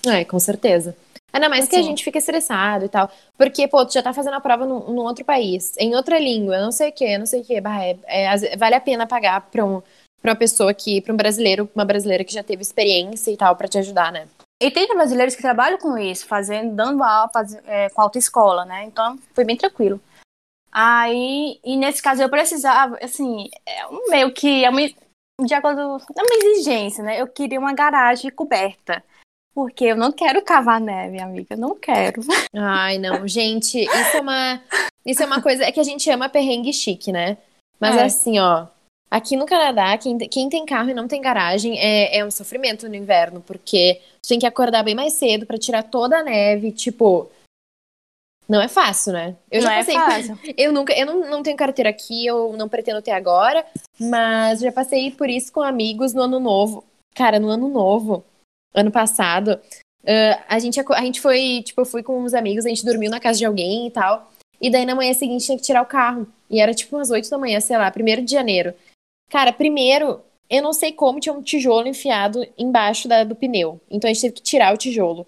É, 0.07 0.25
com 0.25 0.39
certeza. 0.39 0.97
Ainda 1.33 1.49
mais 1.49 1.65
assim. 1.65 1.71
que 1.71 1.77
a 1.77 1.83
gente 1.83 2.05
fica 2.05 2.19
estressado 2.19 2.85
e 2.85 2.89
tal. 2.89 3.11
Porque, 3.37 3.67
pô, 3.67 3.85
tu 3.85 3.93
já 3.93 4.03
tá 4.03 4.13
fazendo 4.13 4.35
a 4.35 4.41
prova 4.41 4.65
num, 4.65 4.93
num 4.93 5.03
outro 5.03 5.25
país, 5.25 5.77
em 5.79 5.97
outra 5.97 6.19
língua, 6.19 6.61
não 6.61 6.71
sei 6.71 6.91
o 6.91 6.93
que, 6.93 7.19
não 7.19 7.27
sei 7.27 7.41
o 7.41 7.45
que. 7.45 7.55
É, 7.57 7.99
é, 8.07 8.57
vale 8.57 8.77
a 8.77 8.81
pena 8.81 9.07
pagar 9.07 9.41
pra, 9.41 9.65
um, 9.65 9.83
pra 10.23 10.31
uma 10.31 10.37
pessoa 10.37 10.73
que, 10.73 11.01
pra 11.01 11.13
um 11.13 11.17
brasileiro, 11.17 11.69
uma 11.75 11.85
brasileira 11.85 12.23
que 12.23 12.33
já 12.33 12.43
teve 12.43 12.63
experiência 12.63 13.33
e 13.33 13.37
tal, 13.37 13.57
pra 13.57 13.67
te 13.67 13.79
ajudar, 13.79 14.13
né? 14.13 14.29
E 14.63 14.71
tem 14.71 14.87
brasileiros 14.87 15.35
que 15.35 15.43
trabalham 15.43 15.79
com 15.79 15.99
isso, 15.99 16.25
fazendo, 16.27 16.75
dando 16.75 17.03
aula 17.03 17.29
é, 17.67 17.89
com 17.91 18.01
autoescola, 18.01 18.65
né? 18.65 18.85
Então, 18.85 19.19
foi 19.35 19.45
bem 19.45 19.57
tranquilo. 19.57 20.01
Aí, 20.71 21.59
e 21.65 21.77
nesse 21.77 22.03
caso 22.03 22.23
eu 22.23 22.29
precisava, 22.29 22.97
assim, 23.03 23.49
é 23.67 23.87
um 23.89 24.09
meio 24.09 24.33
que 24.33 24.65
é 24.65 24.71
uma, 24.71 24.81
de 25.41 25.55
acordo, 25.55 25.81
é 25.81 26.23
uma 26.23 26.37
exigência, 26.45 27.03
né? 27.03 27.21
Eu 27.21 27.27
queria 27.27 27.59
uma 27.59 27.73
garagem 27.73 28.31
coberta. 28.31 29.03
Porque 29.55 29.85
eu 29.85 29.97
não 29.97 30.11
quero 30.11 30.43
cavar 30.43 30.81
neve, 30.81 31.21
amiga. 31.21 31.55
Eu 31.55 31.59
não 31.59 31.77
quero. 31.77 32.21
Ai, 32.53 32.99
não. 32.99 33.27
Gente, 33.27 33.81
isso 33.81 34.17
é 34.17 34.21
uma. 34.21 34.63
Isso 35.07 35.23
é 35.23 35.27
uma 35.27 35.41
coisa. 35.41 35.65
É 35.65 35.71
que 35.71 35.79
a 35.79 35.85
gente 35.85 36.11
ama 36.11 36.29
perrengue 36.29 36.73
chique, 36.73 37.13
né? 37.13 37.37
Mas 37.79 37.97
é. 37.97 38.03
assim, 38.03 38.39
ó. 38.41 38.67
Aqui 39.09 39.37
no 39.37 39.47
Canadá, 39.47 39.97
quem, 39.97 40.19
quem 40.19 40.49
tem 40.49 40.67
carro 40.67 40.91
e 40.91 40.95
não 40.95 41.07
tem 41.07 41.21
garagem 41.21 41.79
é, 41.79 42.19
é 42.19 42.25
um 42.25 42.33
sofrimento 42.33 42.89
no 42.89 42.97
inverno, 42.97 43.41
porque 43.41 44.01
você 44.21 44.31
tem 44.31 44.41
que 44.41 44.47
acordar 44.47 44.83
bem 44.83 44.97
mais 44.97 45.13
cedo 45.13 45.47
para 45.47 45.57
tirar 45.57 45.85
toda 45.85 46.19
a 46.19 46.23
neve. 46.25 46.73
Tipo, 46.73 47.31
não 48.49 48.61
é 48.61 48.69
fácil, 48.69 49.13
né? 49.13 49.37
Eu 49.51 49.63
não 49.63 49.71
já 49.71 49.77
passei. 49.77 49.97
É 49.97 49.99
fácil. 49.99 50.39
Eu 50.57 50.73
nunca, 50.73 50.93
eu 50.93 51.07
não, 51.07 51.31
não 51.31 51.43
tenho 51.43 51.57
carteira 51.57 51.91
aqui, 51.91 52.27
eu 52.27 52.55
não 52.57 52.69
pretendo 52.69 53.03
ter 53.03 53.11
agora, 53.13 53.65
mas 53.99 54.61
já 54.61 54.71
passei 54.71 55.11
por 55.11 55.29
isso 55.29 55.53
com 55.53 55.63
amigos 55.63 56.13
no 56.13 56.23
ano 56.23 56.39
novo. 56.39 56.85
Cara, 57.15 57.39
no 57.39 57.49
ano 57.49 57.69
novo, 57.69 58.25
ano 58.75 58.91
passado, 58.91 59.61
uh, 60.03 60.43
a, 60.49 60.59
gente, 60.59 60.81
a 60.81 61.01
gente 61.01 61.21
foi, 61.21 61.63
tipo, 61.65 61.81
eu 61.81 61.87
fui 61.87 62.03
com 62.03 62.21
uns 62.21 62.35
amigos, 62.35 62.67
a 62.67 62.69
gente 62.69 62.85
dormiu 62.85 63.11
na 63.11 63.21
casa 63.21 63.39
de 63.39 63.45
alguém 63.45 63.87
e 63.87 63.91
tal. 63.91 64.31
E 64.61 64.71
daí 64.71 64.85
na 64.85 64.95
manhã 64.95 65.13
seguinte 65.15 65.47
tinha 65.47 65.59
que 65.59 65.65
tirar 65.65 65.83
o 65.83 65.87
carro. 65.87 66.27
E 66.51 66.61
era 66.61 66.75
tipo 66.75 66.97
umas 66.97 67.11
8 67.11 67.29
da 67.29 67.39
manhã, 67.39 67.61
sei 67.61 67.77
lá, 67.77 67.91
primeiro 67.91 68.23
de 68.23 68.33
janeiro. 68.33 68.75
Cara, 69.31 69.53
primeiro, 69.53 70.21
eu 70.49 70.63
não 70.63 70.73
sei 70.73 70.93
como 70.93 71.21
tinha 71.21 71.33
um 71.33 71.43
tijolo 71.43 71.89
enfiado 71.89 72.47
embaixo 72.57 73.09
da, 73.09 73.25
do 73.25 73.35
pneu. 73.35 73.81
Então 73.91 74.09
a 74.09 74.13
gente 74.13 74.23
teve 74.23 74.35
que 74.35 74.43
tirar 74.43 74.73
o 74.73 74.79
tijolo. 74.79 75.27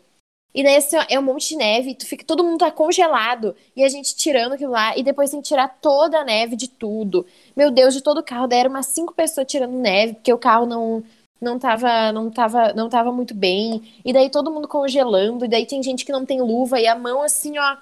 E 0.56 0.62
daí, 0.62 0.76
assim, 0.76 0.96
ó, 0.96 1.04
é 1.06 1.18
um 1.18 1.22
monte 1.22 1.50
de 1.50 1.56
neve, 1.56 1.94
tu 1.94 2.06
fica, 2.06 2.24
todo 2.24 2.42
mundo 2.42 2.60
tá 2.60 2.70
congelado. 2.70 3.54
E 3.76 3.84
a 3.84 3.88
gente 3.90 4.16
tirando 4.16 4.54
aquilo 4.54 4.72
lá, 4.72 4.96
e 4.96 5.02
depois 5.02 5.30
tem 5.30 5.42
que 5.42 5.48
tirar 5.48 5.68
toda 5.82 6.20
a 6.20 6.24
neve 6.24 6.56
de 6.56 6.66
tudo. 6.66 7.26
Meu 7.54 7.70
Deus, 7.70 7.92
de 7.92 8.00
todo 8.00 8.20
o 8.20 8.22
carro. 8.22 8.46
Daí 8.46 8.60
eram 8.60 8.70
umas 8.70 8.86
cinco 8.86 9.12
pessoas 9.12 9.46
tirando 9.46 9.74
neve, 9.74 10.14
porque 10.14 10.32
o 10.32 10.38
carro 10.38 10.64
não, 10.64 11.04
não 11.38 11.58
tava, 11.58 12.10
não 12.10 12.30
tava, 12.30 12.72
não 12.72 12.88
tava 12.88 13.12
muito 13.12 13.34
bem. 13.34 13.82
E 14.02 14.14
daí 14.14 14.30
todo 14.30 14.50
mundo 14.50 14.66
congelando, 14.66 15.44
e 15.44 15.48
daí 15.48 15.66
tem 15.66 15.82
gente 15.82 16.06
que 16.06 16.12
não 16.12 16.24
tem 16.24 16.40
luva, 16.40 16.80
e 16.80 16.86
a 16.86 16.96
mão 16.96 17.20
assim, 17.20 17.58
ó. 17.58 17.76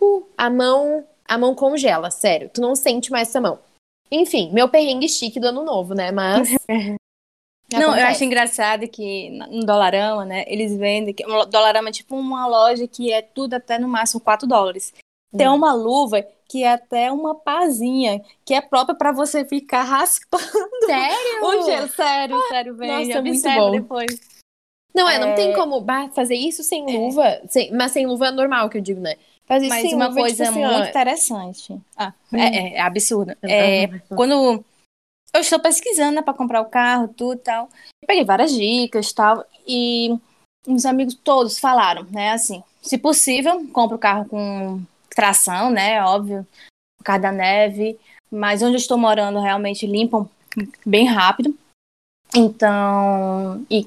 Uh, 0.00 0.24
a 0.38 0.48
mão. 0.48 1.04
A 1.26 1.36
mão 1.36 1.52
congela, 1.54 2.12
sério. 2.12 2.48
Tu 2.52 2.60
não 2.60 2.76
sente 2.76 3.10
mais 3.10 3.28
essa 3.28 3.40
mão. 3.40 3.58
Enfim, 4.10 4.50
meu 4.52 4.68
perrengue 4.68 5.08
chique 5.08 5.40
do 5.40 5.48
ano 5.48 5.64
novo, 5.64 5.94
né? 5.94 6.12
Mas. 6.12 6.48
Não, 7.72 7.96
eu 7.96 8.06
acho 8.06 8.24
engraçado 8.24 8.88
que 8.88 9.30
no 9.30 9.64
Dolarama, 9.64 10.24
né, 10.24 10.44
eles 10.46 10.76
vendem. 10.76 11.14
Que, 11.14 11.24
o 11.24 11.44
Dolarama 11.44 11.88
é 11.88 11.92
tipo 11.92 12.16
uma 12.16 12.46
loja 12.46 12.86
que 12.88 13.12
é 13.12 13.22
tudo 13.22 13.54
até 13.54 13.78
no 13.78 13.88
máximo 13.88 14.20
4 14.20 14.46
dólares. 14.46 14.92
Tem 15.36 15.48
hum. 15.48 15.54
uma 15.54 15.72
luva 15.72 16.24
que 16.48 16.64
é 16.64 16.72
até 16.72 17.12
uma 17.12 17.34
pazinha, 17.34 18.20
que 18.44 18.52
é 18.52 18.60
própria 18.60 18.96
para 18.96 19.12
você 19.12 19.44
ficar 19.44 19.84
raspando. 19.84 20.44
Sério? 20.84 21.44
O 21.44 21.64
gelo, 21.64 21.88
sério, 21.88 22.36
ah, 22.36 22.48
sério, 22.48 22.76
velho. 22.76 23.06
Nossa, 23.06 23.22
muito 23.22 23.42
bom. 23.42 23.70
depois. 23.70 24.20
Não, 24.92 25.08
é, 25.08 25.18
não 25.20 25.34
tem 25.36 25.52
é. 25.52 25.54
como 25.54 25.84
fazer 26.12 26.34
isso 26.34 26.64
sem 26.64 26.82
é. 26.92 26.98
luva, 26.98 27.40
sem, 27.48 27.72
mas 27.72 27.92
sem 27.92 28.06
luva 28.06 28.32
normal, 28.32 28.68
que 28.68 28.78
eu 28.78 28.82
digo, 28.82 29.00
né? 29.00 29.14
Fazer 29.46 29.68
mas 29.68 29.92
uma 29.92 30.08
luva, 30.08 30.20
coisa 30.20 30.44
tipo 30.44 30.58
assim, 30.58 30.74
muito 30.74 30.88
interessante. 30.88 31.80
Ah, 31.96 32.12
hum. 32.32 32.38
é, 32.38 32.74
é 32.74 32.80
absurdo. 32.80 33.36
É, 33.42 33.88
quando 34.08 34.64
eu 35.32 35.40
estou 35.40 35.60
pesquisando 35.60 36.16
né, 36.16 36.22
para 36.22 36.34
comprar 36.34 36.60
o 36.60 36.68
carro, 36.68 37.08
tudo 37.08 37.38
tal. 37.38 37.68
Eu 38.02 38.06
peguei 38.06 38.24
várias 38.24 38.52
dicas 38.52 39.12
tal. 39.12 39.44
E 39.66 40.16
uns 40.66 40.84
amigos 40.84 41.14
todos 41.14 41.58
falaram, 41.58 42.04
né? 42.10 42.32
Assim, 42.32 42.62
se 42.82 42.98
possível, 42.98 43.66
compra 43.72 43.96
o 43.96 44.00
carro 44.00 44.24
com 44.26 44.82
tração, 45.14 45.70
né? 45.70 46.02
Óbvio, 46.04 46.46
por 46.98 47.04
causa 47.04 47.22
da 47.22 47.32
neve. 47.32 47.98
Mas 48.30 48.62
onde 48.62 48.74
eu 48.74 48.78
estou 48.78 48.98
morando, 48.98 49.40
realmente 49.40 49.86
limpam 49.86 50.28
bem 50.84 51.06
rápido. 51.06 51.56
Então, 52.34 53.64
e 53.68 53.84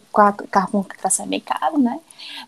carro 0.52 0.72
com 0.72 0.84
tração 0.84 1.26
é 1.26 1.30
bem 1.30 1.40
caro, 1.40 1.78
né? 1.78 2.00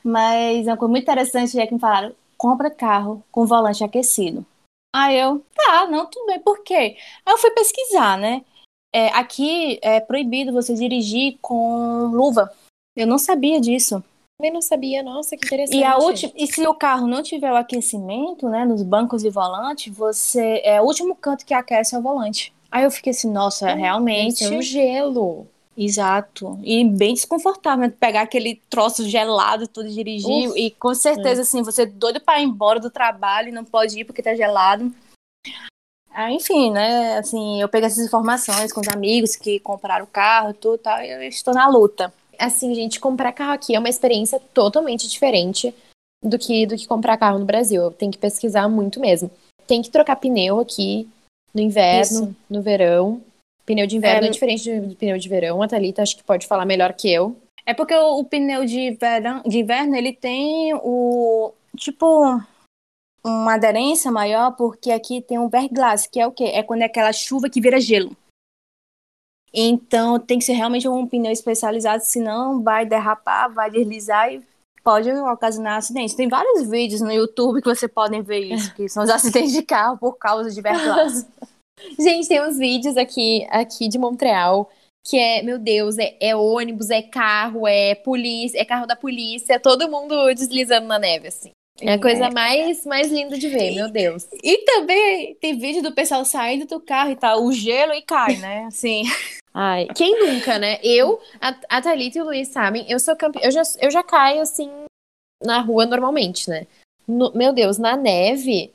Mas 0.03 0.67
uma 0.67 0.75
coisa 0.75 0.91
muito 0.91 1.03
interessante 1.03 1.57
é 1.57 1.65
que 1.65 1.73
me 1.73 1.79
falaram: 1.79 2.13
compra 2.37 2.69
carro 2.69 3.23
com 3.31 3.45
volante 3.45 3.83
aquecido. 3.83 4.45
Aí 4.93 5.17
eu, 5.17 5.43
tá, 5.53 5.87
não, 5.87 6.05
tudo 6.05 6.25
bem, 6.27 6.39
por 6.39 6.63
quê? 6.63 6.97
Aí 7.25 7.33
eu 7.33 7.37
fui 7.37 7.51
pesquisar, 7.51 8.17
né? 8.17 8.43
É, 8.95 9.09
aqui 9.09 9.77
é 9.81 9.99
proibido 9.99 10.53
você 10.53 10.73
dirigir 10.73 11.37
com 11.41 12.05
luva. 12.13 12.49
Eu 12.95 13.05
não 13.05 13.17
sabia 13.17 13.59
disso. 13.59 14.01
Também 14.37 14.53
não 14.53 14.61
sabia, 14.61 15.03
nossa, 15.03 15.35
que 15.35 15.45
interessante. 15.45 15.77
E, 15.77 15.83
a 15.83 15.97
ulti... 15.97 16.31
e 16.33 16.47
se 16.47 16.65
o 16.65 16.73
carro 16.73 17.05
não 17.05 17.21
tiver 17.21 17.51
o 17.51 17.57
aquecimento, 17.57 18.47
né, 18.47 18.63
nos 18.63 18.81
bancos 18.83 19.21
de 19.21 19.29
volante, 19.29 19.89
você 19.89 20.61
é 20.63 20.79
o 20.81 20.85
último 20.85 21.13
canto 21.13 21.45
que 21.45 21.53
aquece 21.53 21.93
é 21.93 21.99
o 21.99 22.01
volante. 22.01 22.53
Aí 22.71 22.85
eu 22.85 22.91
fiquei 22.91 23.11
assim, 23.11 23.29
nossa, 23.29 23.69
hum, 23.73 23.75
realmente. 23.75 24.45
É 24.45 24.49
um 24.49 24.61
gelo. 24.61 25.45
Exato. 25.77 26.57
E 26.63 26.85
bem 26.85 27.15
desconfortável, 27.15 27.87
né? 27.87 27.93
Pegar 27.99 28.21
aquele 28.21 28.61
troço 28.69 29.05
gelado 29.09 29.67
tudo 29.67 29.89
dirigir. 29.89 30.49
Uf. 30.51 30.57
E 30.57 30.71
com 30.71 30.95
certeza, 30.95 31.41
é. 31.41 31.43
assim, 31.43 31.61
você 31.61 31.81
é 31.81 31.85
doido 31.85 32.21
para 32.21 32.39
ir 32.39 32.45
embora 32.45 32.79
do 32.79 32.89
trabalho 32.89 33.49
e 33.49 33.51
não 33.51 33.65
pode 33.65 33.99
ir 33.99 34.05
porque 34.05 34.23
tá 34.23 34.33
gelado. 34.35 34.89
Ah, 36.17 36.31
enfim, 36.31 36.71
né? 36.71 37.17
Assim, 37.17 37.61
eu 37.61 37.67
peguei 37.67 37.87
essas 37.87 38.05
informações 38.05 38.71
com 38.71 38.79
os 38.79 38.87
amigos 38.87 39.35
que 39.35 39.59
compraram 39.59 40.05
o 40.05 40.07
carro, 40.07 40.53
tudo 40.53 40.77
tal, 40.77 41.01
e 41.01 41.11
eu 41.11 41.21
estou 41.23 41.53
na 41.53 41.67
luta. 41.67 42.11
Assim, 42.39 42.73
gente, 42.73 43.01
comprar 43.01 43.33
carro 43.33 43.51
aqui 43.51 43.75
é 43.75 43.79
uma 43.79 43.89
experiência 43.89 44.39
totalmente 44.53 45.09
diferente 45.09 45.75
do 46.23 46.39
que 46.39 46.65
do 46.65 46.77
que 46.77 46.87
comprar 46.87 47.17
carro 47.17 47.37
no 47.37 47.45
Brasil. 47.45 47.91
Tem 47.91 48.09
que 48.09 48.17
pesquisar 48.17 48.69
muito 48.69 48.97
mesmo. 48.97 49.29
Tem 49.67 49.81
que 49.81 49.91
trocar 49.91 50.15
pneu 50.15 50.61
aqui 50.61 51.05
no 51.53 51.59
inverno, 51.59 52.01
Isso. 52.01 52.35
no 52.49 52.61
verão. 52.61 53.21
Pneu 53.65 53.85
de 53.85 53.97
inverno 53.97 54.27
é, 54.27 54.29
é 54.29 54.31
diferente 54.31 54.79
do 54.79 54.95
pneu 54.95 55.17
de 55.17 55.27
verão. 55.27 55.61
A 55.61 55.67
Thalita 55.67 56.01
acho 56.01 56.15
que 56.15 56.23
pode 56.23 56.47
falar 56.47 56.65
melhor 56.65 56.93
que 56.93 57.11
eu. 57.11 57.35
É 57.65 57.73
porque 57.73 57.93
o, 57.93 58.19
o 58.19 58.23
pneu 58.23 58.63
de, 58.63 58.91
verão, 58.91 59.41
de 59.45 59.59
inverno, 59.59 59.97
ele 59.97 60.13
tem 60.13 60.73
o. 60.75 61.51
Tipo 61.75 62.41
uma 63.25 63.55
aderência 63.55 64.11
maior 64.11 64.51
porque 64.51 64.91
aqui 64.91 65.21
tem 65.21 65.39
um 65.39 65.49
verglass, 65.49 66.05
que 66.05 66.19
é 66.19 66.27
o 66.27 66.31
quê? 66.31 66.45
É 66.45 66.61
quando 66.61 66.83
é 66.83 66.85
aquela 66.85 67.11
chuva 67.11 67.49
que 67.49 67.59
vira 67.59 67.81
gelo. 67.81 68.15
Então 69.51 70.19
tem 70.19 70.37
que 70.37 70.45
ser 70.45 70.53
realmente 70.53 70.87
um 70.87 71.07
pneu 71.07 71.31
especializado, 71.31 72.03
senão 72.03 72.61
vai 72.61 72.85
derrapar, 72.85 73.51
vai 73.51 73.71
deslizar 73.71 74.31
e 74.31 74.43
pode 74.83 75.11
ocasionar 75.11 75.77
acidentes. 75.77 76.13
Tem 76.13 76.27
vários 76.27 76.69
vídeos 76.69 77.01
no 77.01 77.11
YouTube 77.11 77.61
que 77.61 77.67
você 77.67 77.87
podem 77.87 78.21
ver 78.21 78.53
isso, 78.53 78.73
que 78.75 78.87
são 78.87 79.03
os 79.03 79.09
acidentes 79.11 79.53
de 79.53 79.63
carro 79.63 79.97
por 79.97 80.17
causa 80.17 80.51
de 80.51 80.61
verglass. 80.61 81.25
Gente, 81.97 82.27
tem 82.27 82.41
uns 82.45 82.57
vídeos 82.57 82.95
aqui, 82.95 83.45
aqui 83.49 83.87
de 83.87 83.97
Montreal 83.97 84.69
que 85.07 85.19
é, 85.19 85.43
meu 85.43 85.59
Deus, 85.59 85.99
é, 85.99 86.17
é, 86.19 86.35
ônibus, 86.35 86.89
é 86.89 87.03
carro, 87.03 87.67
é 87.67 87.93
polícia, 87.93 88.59
é 88.59 88.65
carro 88.65 88.87
da 88.87 88.95
polícia, 88.95 89.59
todo 89.59 89.89
mundo 89.89 90.33
deslizando 90.33 90.87
na 90.87 90.97
neve, 90.97 91.27
assim. 91.27 91.51
É 91.81 91.93
a 91.93 92.01
coisa 92.01 92.27
é. 92.27 92.31
mais, 92.31 92.85
mais 92.85 93.11
linda 93.11 93.37
de 93.37 93.49
ver, 93.49 93.75
meu 93.75 93.89
Deus. 93.89 94.27
E 94.41 94.59
também 94.59 95.35
tem 95.35 95.59
vídeo 95.59 95.83
do 95.83 95.91
pessoal 95.91 96.23
saindo 96.23 96.65
do 96.65 96.79
carro 96.79 97.11
e 97.11 97.15
tal, 97.17 97.43
o 97.43 97.51
gelo 97.51 97.93
e 97.93 98.01
cai, 98.01 98.37
né? 98.37 98.65
Assim. 98.65 99.03
Ai, 99.53 99.87
quem 99.95 100.19
nunca, 100.19 100.57
né? 100.57 100.79
Eu, 100.81 101.19
a, 101.41 101.55
a 101.69 101.81
Thalita 101.81 102.17
e 102.17 102.21
o 102.21 102.25
Luiz 102.25 102.47
sabem, 102.47 102.89
eu 102.89 102.99
sou 102.99 103.15
campe... 103.15 103.39
eu 103.43 103.51
já, 103.51 103.61
eu 103.81 103.91
já 103.91 104.03
caio 104.03 104.41
assim 104.41 104.71
na 105.43 105.59
rua 105.59 105.85
normalmente, 105.85 106.49
né? 106.49 106.65
No, 107.07 107.31
meu 107.33 107.51
Deus, 107.51 107.77
na 107.77 107.97
neve. 107.97 108.73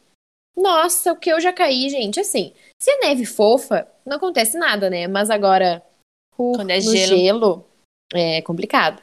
Nossa, 0.56 1.12
o 1.12 1.16
que 1.16 1.30
eu 1.30 1.40
já 1.40 1.52
caí, 1.52 1.88
gente, 1.88 2.20
assim. 2.20 2.52
Se 2.78 2.90
é 2.90 2.98
neve 2.98 3.24
fofa, 3.24 3.88
não 4.04 4.18
acontece 4.18 4.58
nada, 4.58 4.90
né? 4.90 5.08
Mas 5.08 5.30
agora, 5.30 5.82
uh, 6.38 6.52
Quando 6.52 6.70
é 6.70 6.80
gelo. 6.80 6.94
gelo, 6.94 7.66
é 8.12 8.42
complicado. 8.42 9.02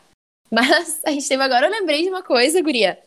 Mas 0.52 1.04
a 1.04 1.12
gente 1.12 1.28
teve 1.28 1.44
agora, 1.44 1.68
eu 1.68 1.72
lembrei 1.72 2.04
de 2.04 2.10
uma 2.10 2.24
coisa, 2.24 2.62
Guria. 2.62 2.98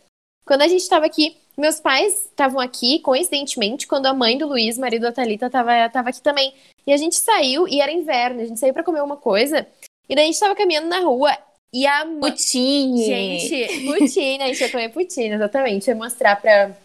Quando 0.45 0.63
a 0.63 0.69
gente 0.69 0.83
estava 0.83 1.07
aqui, 1.07 1.37
meus 1.57 1.79
pais 1.79 2.27
estavam 2.27 2.61
aqui, 2.61 3.01
coincidentemente, 3.01 3.87
quando 3.87 4.07
a 4.07 4.15
mãe 4.15 4.39
do 4.39 4.47
Luiz, 4.47 4.79
marido 4.79 5.03
da 5.03 5.13
Thalita, 5.13 5.47
estava 5.47 5.89
tava 5.89 6.09
aqui 6.09 6.23
também. 6.23 6.55
E 6.87 6.93
a 6.93 6.97
gente 6.97 7.17
saiu, 7.17 7.69
e 7.69 7.81
era 7.81 7.93
inverno, 7.93 8.41
a 8.41 8.45
gente 8.45 8.59
saiu 8.59 8.73
para 8.73 8.83
comer 8.83 9.03
uma 9.03 9.17
coisa, 9.17 9.67
e 10.09 10.15
daí 10.15 10.25
a 10.25 10.27
gente 10.27 10.35
estava 10.35 10.57
caminhando 10.57 10.89
na 10.89 11.01
rua, 11.01 11.37
e 11.73 11.87
a... 11.87 12.05
Poutine! 12.05 13.05
Gente, 13.05 13.87
poutine, 13.87 14.43
a 14.43 14.47
gente 14.49 14.61
ia 14.61 14.71
comer 14.71 14.89
poutine, 14.89 15.35
exatamente, 15.35 15.89
ia 15.89 15.95
mostrar 15.95 16.41
pra, 16.41 16.77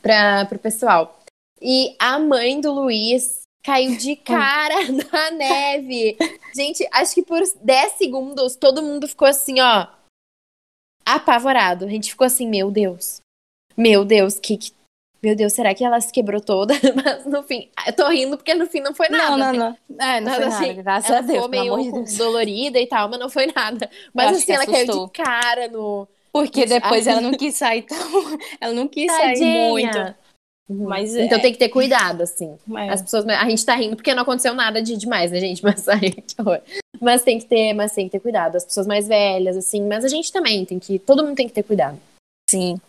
pra, 0.00 0.46
pro 0.46 0.58
pessoal. 0.58 1.20
E 1.60 1.94
a 1.98 2.18
mãe 2.18 2.60
do 2.60 2.72
Luiz 2.72 3.42
caiu 3.62 3.96
de 3.96 4.16
cara 4.16 4.74
na 5.12 5.30
neve. 5.30 6.16
Gente, 6.56 6.88
acho 6.90 7.14
que 7.14 7.22
por 7.22 7.40
10 7.62 7.92
segundos 7.92 8.56
todo 8.56 8.82
mundo 8.82 9.06
ficou 9.06 9.28
assim, 9.28 9.60
ó 9.60 9.86
apavorado. 11.04 11.84
A 11.84 11.88
gente 11.88 12.10
ficou 12.10 12.26
assim, 12.26 12.48
meu 12.48 12.70
Deus. 12.70 13.20
Meu 13.76 14.04
Deus, 14.04 14.38
que, 14.38 14.56
que 14.56 14.72
meu 15.22 15.36
Deus, 15.36 15.52
será 15.52 15.72
que 15.72 15.84
ela 15.84 16.00
se 16.00 16.12
quebrou 16.12 16.40
toda? 16.40 16.74
Mas 16.96 17.24
no 17.24 17.44
fim, 17.44 17.70
eu 17.86 17.92
tô 17.92 18.08
rindo 18.08 18.36
porque 18.36 18.54
no 18.54 18.66
fim 18.66 18.80
não 18.80 18.92
foi 18.92 19.08
nada. 19.08 19.36
Não, 19.36 19.52
não, 19.52 19.52
não. 19.52 20.04
É, 20.04 20.20
não 20.20 20.32
nada, 20.32 20.50
foi 20.50 20.66
nada, 20.66 20.82
graças 20.82 21.10
ela 21.10 21.18
a 21.20 21.22
Deus. 21.22 21.44
Ficou 21.44 21.48
meio 21.48 21.76
de 21.76 21.92
Deus. 21.92 22.16
dolorida 22.16 22.80
e 22.80 22.86
tal, 22.88 23.08
mas 23.08 23.20
não 23.20 23.30
foi 23.30 23.46
nada. 23.54 23.88
Mas 24.12 24.36
assim, 24.36 24.52
ela 24.52 24.66
caiu 24.66 25.06
de 25.06 25.12
cara 25.12 25.68
no. 25.68 26.08
Porque 26.32 26.66
depois 26.66 27.06
ela 27.06 27.20
não 27.20 27.32
quis 27.32 27.54
sair 27.54 27.82
tão. 27.82 27.96
Ela 28.60 28.72
não 28.72 28.88
quis 28.88 29.06
Tadinha. 29.06 29.36
sair 29.36 29.70
muito. 29.70 30.14
Uhum. 30.72 30.88
Mas, 30.88 31.14
então 31.14 31.38
é... 31.38 31.40
tem 31.40 31.52
que 31.52 31.58
ter 31.58 31.68
cuidado, 31.68 32.22
assim. 32.22 32.56
É. 32.76 32.88
As 32.88 33.02
pessoas, 33.02 33.26
a 33.26 33.48
gente 33.48 33.64
tá 33.64 33.74
rindo 33.74 33.96
porque 33.96 34.14
não 34.14 34.22
aconteceu 34.22 34.54
nada 34.54 34.82
de 34.82 34.96
demais, 34.96 35.30
né, 35.30 35.38
gente? 35.38 35.62
Mas, 35.64 35.88
aí, 35.88 36.14
mas 37.00 37.22
tem 37.22 37.38
que 37.38 37.46
ter, 37.46 37.72
mas 37.72 37.92
tem 37.92 38.06
que 38.06 38.12
ter 38.12 38.20
cuidado. 38.20 38.56
As 38.56 38.64
pessoas 38.64 38.86
mais 38.86 39.08
velhas, 39.08 39.56
assim, 39.56 39.82
mas 39.86 40.04
a 40.04 40.08
gente 40.08 40.30
também 40.30 40.64
tem 40.64 40.78
que, 40.78 41.00
todo 41.00 41.24
mundo 41.24 41.34
tem 41.34 41.48
que 41.48 41.52
ter 41.52 41.64
cuidado. 41.64 41.98
Sim. 42.48 42.80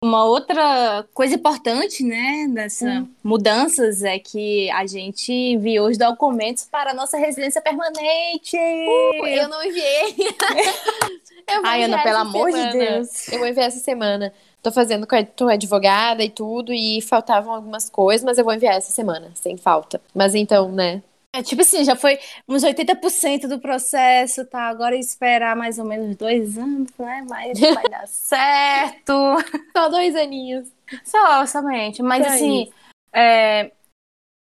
Uma 0.00 0.24
outra 0.24 1.04
coisa 1.12 1.34
importante, 1.34 2.04
né, 2.04 2.46
dessas 2.50 2.88
hum. 2.88 3.08
mudanças 3.24 4.04
é 4.04 4.16
que 4.16 4.70
a 4.70 4.86
gente 4.86 5.32
enviou 5.32 5.88
os 5.88 5.98
documentos 5.98 6.64
para 6.70 6.92
a 6.92 6.94
nossa 6.94 7.16
residência 7.16 7.60
permanente. 7.60 8.56
Uh, 8.56 9.26
eu 9.26 9.48
não 9.48 9.64
enviei. 9.64 10.14
eu 11.50 11.62
Ai, 11.64 11.82
Ana, 11.82 12.00
pelo 12.04 12.18
amor 12.18 12.52
semana. 12.52 12.70
de 12.70 12.78
Deus. 12.78 13.28
Eu 13.32 13.38
vou 13.40 13.48
enviar 13.48 13.66
essa 13.66 13.80
semana. 13.80 14.32
Tô 14.62 14.72
fazendo 14.72 15.06
com 15.06 15.14
a 15.14 15.52
advogada 15.52 16.22
e 16.22 16.30
tudo, 16.30 16.72
e 16.72 17.00
faltavam 17.02 17.54
algumas 17.54 17.88
coisas, 17.88 18.24
mas 18.24 18.38
eu 18.38 18.44
vou 18.44 18.54
enviar 18.54 18.76
essa 18.76 18.92
semana, 18.92 19.30
sem 19.34 19.56
falta. 19.56 20.00
Mas 20.14 20.34
então, 20.34 20.70
né, 20.72 21.02
é 21.32 21.42
tipo 21.42 21.60
assim, 21.60 21.84
já 21.84 21.94
foi 21.94 22.18
uns 22.48 22.64
80% 22.64 23.46
do 23.48 23.60
processo, 23.60 24.46
tá? 24.46 24.62
Agora 24.62 24.96
esperar 24.96 25.54
mais 25.54 25.78
ou 25.78 25.84
menos 25.84 26.16
dois 26.16 26.56
anos, 26.56 26.90
né? 26.98 27.24
Mas 27.28 27.58
vai 27.60 27.88
dar 27.88 28.08
certo. 28.08 29.12
Só 29.76 29.88
dois 29.88 30.16
aninhos. 30.16 30.68
Só, 31.04 31.44
somente. 31.46 32.02
Mas 32.02 32.26
Só 32.26 32.32
assim, 32.32 32.72
é, 33.12 33.70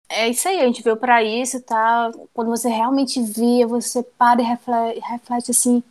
é 0.09 0.29
isso 0.29 0.47
aí, 0.47 0.59
a 0.59 0.65
gente 0.65 0.81
veio 0.81 0.97
pra 0.97 1.23
isso, 1.23 1.61
tá? 1.61 2.11
Quando 2.33 2.49
você 2.49 2.69
realmente 2.69 3.21
via, 3.21 3.67
você 3.67 4.03
para 4.03 4.41
e 4.41 4.45
reflete, 4.45 4.99
reflete 4.99 5.51
assim, 5.51 5.83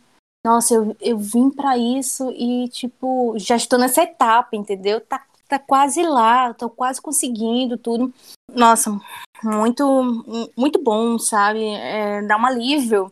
nossa, 0.45 0.73
eu, 0.73 0.95
eu 0.99 1.17
vim 1.17 1.49
para 1.49 1.77
isso 1.77 2.29
e, 2.31 2.67
tipo, 2.69 3.33
já 3.37 3.55
estou 3.55 3.79
nessa 3.79 4.03
etapa, 4.03 4.55
entendeu? 4.55 4.99
Tá, 4.99 5.23
tá 5.47 5.57
quase 5.57 6.03
lá, 6.03 6.53
tô 6.53 6.69
quase 6.69 7.01
conseguindo 7.01 7.77
tudo. 7.77 8.13
Nossa, 8.51 8.99
muito, 9.41 10.51
muito 10.57 10.83
bom, 10.83 11.17
sabe? 11.17 11.63
É, 11.63 12.21
dá 12.23 12.37
um 12.37 12.45
alívio. 12.45 13.11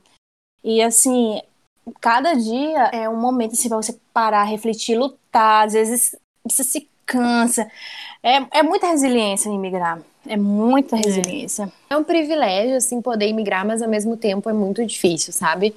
E 0.61 0.81
assim, 0.81 1.41
cada 2.01 2.33
dia 2.33 2.89
é 2.91 3.09
um 3.09 3.19
momento 3.19 3.53
assim, 3.53 3.69
pra 3.69 3.77
você 3.77 3.97
parar, 4.13 4.43
refletir, 4.43 4.97
lutar. 4.97 5.67
Às 5.67 5.73
vezes 5.73 6.15
você 6.43 6.63
se 6.65 6.89
cansa. 7.05 7.69
É, 8.21 8.59
é 8.59 8.63
muita 8.63 8.87
resiliência 8.87 9.49
em 9.49 9.57
migrar. 9.57 10.01
É 10.27 10.35
muita 10.35 10.97
é. 10.97 11.01
resiliência. 11.03 11.71
É. 11.89 11.93
é 11.93 11.97
um 11.97 12.03
privilégio, 12.03 12.75
assim, 12.75 13.01
poder 13.01 13.27
imigrar, 13.27 13.65
mas 13.65 13.81
ao 13.81 13.89
mesmo 13.89 14.17
tempo 14.17 14.49
é 14.49 14.53
muito 14.53 14.85
difícil, 14.85 15.31
sabe? 15.31 15.73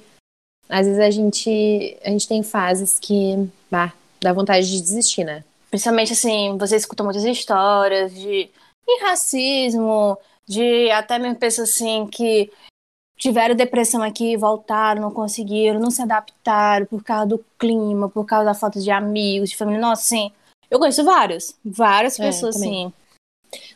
Às 0.69 0.87
vezes 0.87 1.01
a 1.01 1.09
gente, 1.09 1.97
a 2.03 2.09
gente 2.09 2.27
tem 2.27 2.41
fases 2.41 2.99
que, 2.99 3.47
bah, 3.69 3.93
dá 4.21 4.33
vontade 4.33 4.69
de 4.69 4.81
desistir, 4.81 5.23
né? 5.23 5.43
Principalmente, 5.69 6.13
assim, 6.13 6.57
você 6.57 6.75
escuta 6.75 7.03
muitas 7.03 7.23
histórias 7.23 8.13
de, 8.13 8.49
de 8.87 9.01
racismo, 9.01 10.17
de 10.47 10.89
até 10.91 11.19
mesmo 11.19 11.37
pessoas 11.37 11.69
assim 11.69 12.07
que 12.07 12.51
tiveram 13.17 13.55
depressão 13.55 14.01
aqui, 14.01 14.35
voltaram, 14.35 15.01
não 15.01 15.11
conseguiram, 15.11 15.79
não 15.79 15.91
se 15.91 16.01
adaptaram 16.01 16.85
por 16.85 17.03
causa 17.03 17.27
do 17.27 17.45
clima, 17.57 18.09
por 18.09 18.25
causa 18.25 18.45
da 18.45 18.53
falta 18.53 18.79
de 18.79 18.91
amigos, 18.91 19.49
de 19.49 19.57
família. 19.57 19.81
Nossa, 19.81 20.01
assim, 20.03 20.31
eu 20.69 20.79
conheço 20.79 21.03
vários, 21.03 21.55
várias 21.63 22.19
é, 22.19 22.25
pessoas 22.25 22.55
assim. 22.55 22.91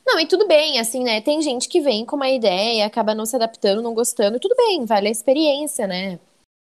Não, 0.05 0.19
e 0.19 0.25
tudo 0.25 0.47
bem, 0.47 0.79
assim, 0.79 1.03
né? 1.03 1.21
Tem 1.21 1.41
gente 1.41 1.69
que 1.69 1.79
vem 1.79 2.05
com 2.05 2.15
uma 2.15 2.29
ideia, 2.29 2.85
acaba 2.85 3.15
não 3.15 3.25
se 3.25 3.35
adaptando, 3.35 3.81
não 3.81 3.93
gostando, 3.93 4.39
tudo 4.39 4.55
bem, 4.55 4.85
vale 4.85 5.07
a 5.07 5.11
experiência, 5.11 5.87
né? 5.87 6.19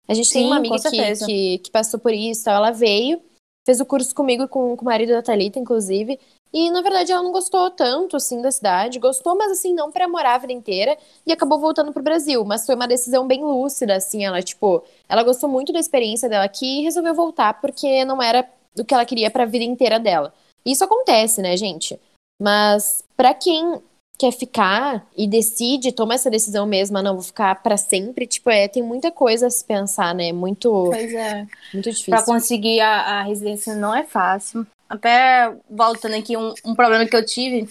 A 0.10 0.14
gente 0.16 0.30
Sim, 0.30 0.34
tem 0.34 0.46
uma 0.48 0.58
amiga 0.58 0.78
que, 0.80 1.26
que, 1.26 1.58
que, 1.60 1.72
passou 1.72 2.00
por 2.00 2.12
isso, 2.12 2.50
ela 2.50 2.72
veio, 2.72 3.22
fez 3.64 3.80
o 3.80 3.86
curso 3.86 4.16
comigo 4.16 4.48
com, 4.48 4.76
com 4.76 4.82
o 4.82 4.86
marido 4.86 5.12
da 5.12 5.22
Thalita, 5.22 5.60
inclusive, 5.60 6.20
e 6.52 6.72
na 6.72 6.82
verdade 6.82 7.12
ela 7.12 7.22
não 7.22 7.32
gostou 7.32 7.70
tanto 7.70 8.16
assim 8.18 8.42
da 8.42 8.52
cidade, 8.52 8.98
gostou, 8.98 9.38
mas 9.38 9.52
assim 9.52 9.72
não 9.72 9.92
para 9.92 10.08
morar 10.08 10.36
a 10.36 10.38
vida 10.40 10.52
inteira. 10.52 10.98
E 11.26 11.32
acabou 11.32 11.60
voltando 11.60 11.94
pro 11.94 12.02
Brasil, 12.02 12.44
mas 12.44 12.66
foi 12.66 12.74
uma 12.74 12.88
decisão 12.88 13.28
bem 13.28 13.44
lúcida 13.44 13.96
assim, 13.96 14.26
ela 14.26 14.42
tipo, 14.42 14.84
ela 15.08 15.22
gostou 15.22 15.48
muito 15.48 15.72
da 15.72 15.80
experiência 15.80 16.28
dela 16.28 16.46
aqui 16.46 16.80
e 16.80 16.84
resolveu 16.84 17.14
voltar 17.14 17.62
porque 17.62 18.04
não 18.04 18.22
era 18.22 18.50
o 18.78 18.84
que 18.84 18.94
ela 18.94 19.06
queria 19.06 19.30
para 19.30 19.44
a 19.44 19.48
vida 19.48 19.64
inteira 19.64 20.00
dela. 20.00 20.34
Isso 20.66 20.84
acontece, 20.84 21.42
né, 21.42 21.56
gente? 21.56 22.00
Mas 22.42 23.04
para 23.16 23.34
quem 23.34 23.80
quer 24.20 24.34
ficar 24.34 25.08
e 25.16 25.26
decide, 25.26 25.94
toma 25.94 26.14
essa 26.14 26.30
decisão 26.30 26.66
mesmo, 26.66 26.98
ah, 26.98 27.02
não 27.02 27.14
vou 27.14 27.24
ficar 27.24 27.56
para 27.64 27.78
sempre, 27.78 28.28
tipo, 28.28 28.50
é, 28.50 28.68
tem 28.68 28.84
muita 28.84 29.10
coisa 29.10 29.48
a 29.48 29.50
se 29.50 29.64
pensar, 29.64 30.14
né? 30.14 30.34
Muito 30.34 30.90
Pois 30.92 31.14
é. 31.14 31.48
Muito 31.74 31.90
difícil. 31.90 32.14
Para 32.14 32.26
conseguir 32.26 32.82
a, 32.82 33.20
a 33.20 33.24
residência 33.24 33.74
não 33.76 33.96
é 33.96 34.04
fácil. 34.04 34.68
Até 34.90 35.56
voltando 35.70 36.16
aqui, 36.16 36.36
um, 36.36 36.54
um 36.66 36.76
problema 36.76 37.06
que 37.06 37.16
eu 37.16 37.26
tive 37.26 37.70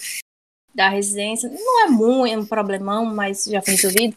da 0.74 0.88
residência, 0.88 1.50
não 1.50 1.84
é 1.84 1.88
muito 1.88 2.40
um 2.40 2.46
problemão, 2.46 3.04
mas 3.04 3.44
já 3.44 3.60
foi 3.60 3.74
resolvido, 3.74 4.16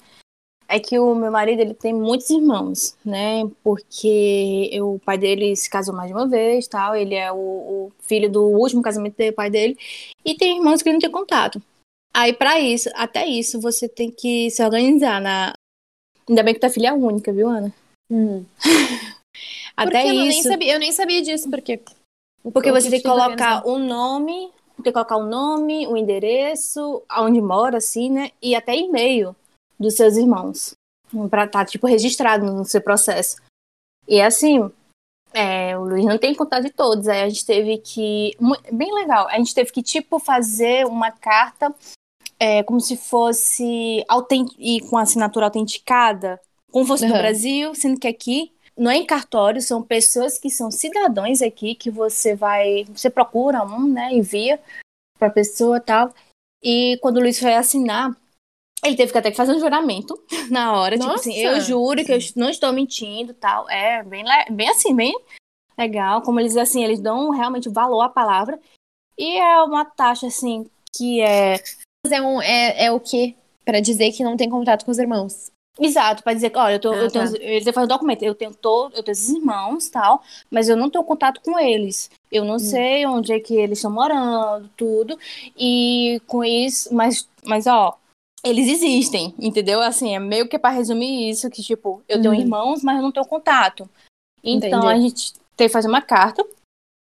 é 0.69 0.79
que 0.79 0.97
o 0.97 1.13
meu 1.13 1.31
marido 1.31 1.59
ele 1.59 1.73
tem 1.73 1.91
muitos 1.91 2.29
irmãos, 2.29 2.95
né? 3.03 3.43
Porque 3.61 4.69
eu, 4.71 4.93
o 4.93 4.99
pai 4.99 5.17
dele 5.17 5.53
se 5.53 5.69
casou 5.69 5.93
mais 5.93 6.07
de 6.07 6.13
uma 6.13 6.29
vez, 6.29 6.65
tal. 6.65 6.95
Ele 6.95 7.13
é 7.13 7.29
o, 7.29 7.35
o 7.35 7.91
filho 7.99 8.31
do 8.31 8.45
último 8.45 8.81
casamento 8.81 9.17
do 9.17 9.33
pai 9.33 9.49
dele 9.49 9.77
e 10.23 10.33
tem 10.33 10.59
irmãos 10.59 10.81
que 10.81 10.87
ele 10.87 10.93
não 10.93 11.01
tem 11.01 11.11
contato. 11.11 11.61
Aí 12.13 12.33
para 12.33 12.59
isso, 12.59 12.89
até 12.93 13.25
isso, 13.25 13.59
você 13.59 13.87
tem 13.87 14.11
que 14.11 14.49
se 14.51 14.63
organizar 14.63 15.21
na. 15.21 15.53
Ainda 16.27 16.43
bem 16.43 16.53
que 16.53 16.59
tua 16.59 16.69
filha 16.69 16.89
é 16.89 16.93
única, 16.93 17.31
viu, 17.31 17.49
Ana? 17.49 17.73
Hum. 18.09 18.45
até 19.75 20.05
isso. 20.05 20.15
Eu 20.15 20.25
nem, 20.25 20.43
sabia, 20.43 20.73
eu 20.73 20.79
nem 20.79 20.91
sabia 20.91 21.21
disso 21.21 21.49
porque 21.49 21.79
porque 22.51 22.71
você 22.71 22.89
tem 22.89 22.99
que 23.01 23.07
colocar 23.07 23.67
o 23.67 23.77
nome, 23.77 24.51
tem 24.77 24.85
que 24.85 24.91
colocar 24.91 25.17
o 25.17 25.25
nome, 25.25 25.85
o 25.87 25.95
endereço, 25.95 27.03
aonde 27.07 27.39
mora, 27.39 27.77
assim, 27.77 28.09
né? 28.09 28.31
E 28.41 28.55
até 28.55 28.75
e-mail 28.75 29.35
dos 29.79 29.95
seus 29.95 30.17
irmãos. 30.17 30.73
Pra 31.29 31.43
estar, 31.43 31.59
tá, 31.59 31.65
tipo, 31.65 31.85
registrado 31.85 32.45
no 32.45 32.65
seu 32.65 32.81
processo. 32.81 33.35
E 34.07 34.21
assim, 34.21 34.71
é, 35.33 35.77
o 35.77 35.83
Luiz 35.83 36.05
não 36.05 36.17
tem 36.17 36.33
contato 36.33 36.63
de 36.63 36.71
todos. 36.71 37.07
Aí 37.07 37.21
a 37.21 37.29
gente 37.29 37.45
teve 37.45 37.77
que. 37.77 38.35
Bem 38.71 38.93
legal. 38.93 39.27
A 39.27 39.37
gente 39.37 39.53
teve 39.53 39.71
que, 39.71 39.83
tipo, 39.83 40.19
fazer 40.19 40.85
uma 40.87 41.11
carta 41.11 41.73
é, 42.41 42.63
como 42.63 42.81
se 42.81 42.97
fosse. 42.97 44.03
Autent... 44.07 44.51
E 44.57 44.81
com 44.81 44.97
assinatura 44.97 45.45
autenticada. 45.45 46.41
Como 46.71 46.85
fosse 46.85 47.05
uhum. 47.05 47.11
no 47.11 47.17
Brasil, 47.17 47.75
sendo 47.75 47.99
que 47.99 48.07
aqui 48.07 48.51
não 48.75 48.89
é 48.89 48.95
em 48.95 49.05
cartório, 49.05 49.61
são 49.61 49.83
pessoas 49.83 50.39
que 50.39 50.49
são 50.49 50.71
cidadãos 50.71 51.41
aqui, 51.41 51.75
que 51.75 51.91
você 51.91 52.33
vai, 52.33 52.85
você 52.85 53.09
procura 53.09 53.61
um, 53.63 53.87
né, 53.87 54.09
envia 54.11 54.59
para 55.19 55.29
pessoa 55.29 55.79
tal. 55.79 56.11
E 56.63 56.97
quando 57.01 57.17
o 57.17 57.19
Luiz 57.19 57.37
foi 57.37 57.53
assinar, 57.53 58.15
ele 58.83 58.95
teve 58.95 59.11
que 59.11 59.17
até 59.17 59.29
que 59.29 59.37
fazer 59.37 59.51
um 59.51 59.59
juramento 59.59 60.17
na 60.49 60.73
hora, 60.73 60.95
Nossa. 60.95 61.09
tipo 61.09 61.19
assim, 61.19 61.35
eu 61.35 61.59
juro 61.59 62.03
que 62.03 62.11
eu 62.11 62.17
não 62.37 62.49
estou 62.49 62.71
mentindo, 62.71 63.33
tal. 63.33 63.69
É 63.69 64.01
bem, 64.01 64.23
bem 64.49 64.69
assim, 64.69 64.95
bem 64.95 65.13
legal, 65.77 66.21
como 66.21 66.39
eles 66.39 66.55
assim, 66.57 66.83
eles 66.83 67.01
dão 67.01 67.29
realmente 67.29 67.69
valor 67.69 68.01
à 68.01 68.09
palavra. 68.09 68.59
E 69.17 69.37
é 69.37 69.61
uma 69.61 69.85
taxa 69.85 70.27
assim 70.27 70.65
que 70.95 71.21
é 71.21 71.61
é 72.09 72.21
um 72.21 72.41
é, 72.41 72.85
é 72.85 72.91
o 72.91 72.99
que 72.99 73.35
para 73.63 73.79
dizer 73.79 74.11
que 74.11 74.23
não 74.23 74.35
tem 74.35 74.49
contato 74.49 74.85
com 74.85 74.91
os 74.91 74.97
irmãos. 74.97 75.51
Exato, 75.79 76.21
para 76.21 76.33
dizer 76.33 76.49
que, 76.49 76.57
olha, 76.57 76.75
eu, 76.75 76.79
tô, 76.79 76.91
ah, 76.91 76.97
eu 76.97 77.09
tenho, 77.09 77.25
tá. 77.25 77.73
fazem 77.73 77.85
um 77.85 77.87
documento, 77.87 78.23
eu 78.23 78.35
tenho, 78.35 78.53
todo, 78.53 78.93
eu 78.95 79.01
tenho 79.01 79.13
esses 79.13 79.29
irmãos 79.29 79.89
tal, 79.89 80.21
mas 80.49 80.67
eu 80.67 80.75
não 80.75 80.89
tenho 80.89 81.03
contato 81.03 81.39
com 81.41 81.57
eles. 81.57 82.11
Eu 82.29 82.43
não 82.43 82.55
hum. 82.55 82.59
sei 82.59 83.05
onde 83.05 83.31
é 83.31 83.39
que 83.39 83.55
eles 83.55 83.77
estão 83.77 83.89
morando, 83.89 84.69
tudo. 84.75 85.17
E 85.57 86.21
com 86.27 86.43
isso, 86.43 86.93
mas, 86.93 87.27
mas 87.43 87.67
ó, 87.67 87.97
eles 88.43 88.67
existem, 88.67 89.33
entendeu? 89.39 89.81
Assim, 89.81 90.13
é 90.13 90.19
meio 90.19 90.47
que 90.47 90.59
para 90.59 90.75
resumir 90.75 91.29
isso, 91.29 91.49
que 91.49 91.63
tipo, 91.63 92.03
eu 92.07 92.21
tenho 92.21 92.33
uhum. 92.33 92.39
irmãos, 92.39 92.83
mas 92.83 92.97
eu 92.97 93.03
não 93.03 93.11
tenho 93.11 93.25
contato. 93.25 93.89
Então 94.43 94.79
Entendi. 94.79 94.87
a 94.87 94.99
gente 94.99 95.33
tem 95.55 95.67
que 95.67 95.73
fazer 95.73 95.87
uma 95.87 96.01
carta. 96.01 96.45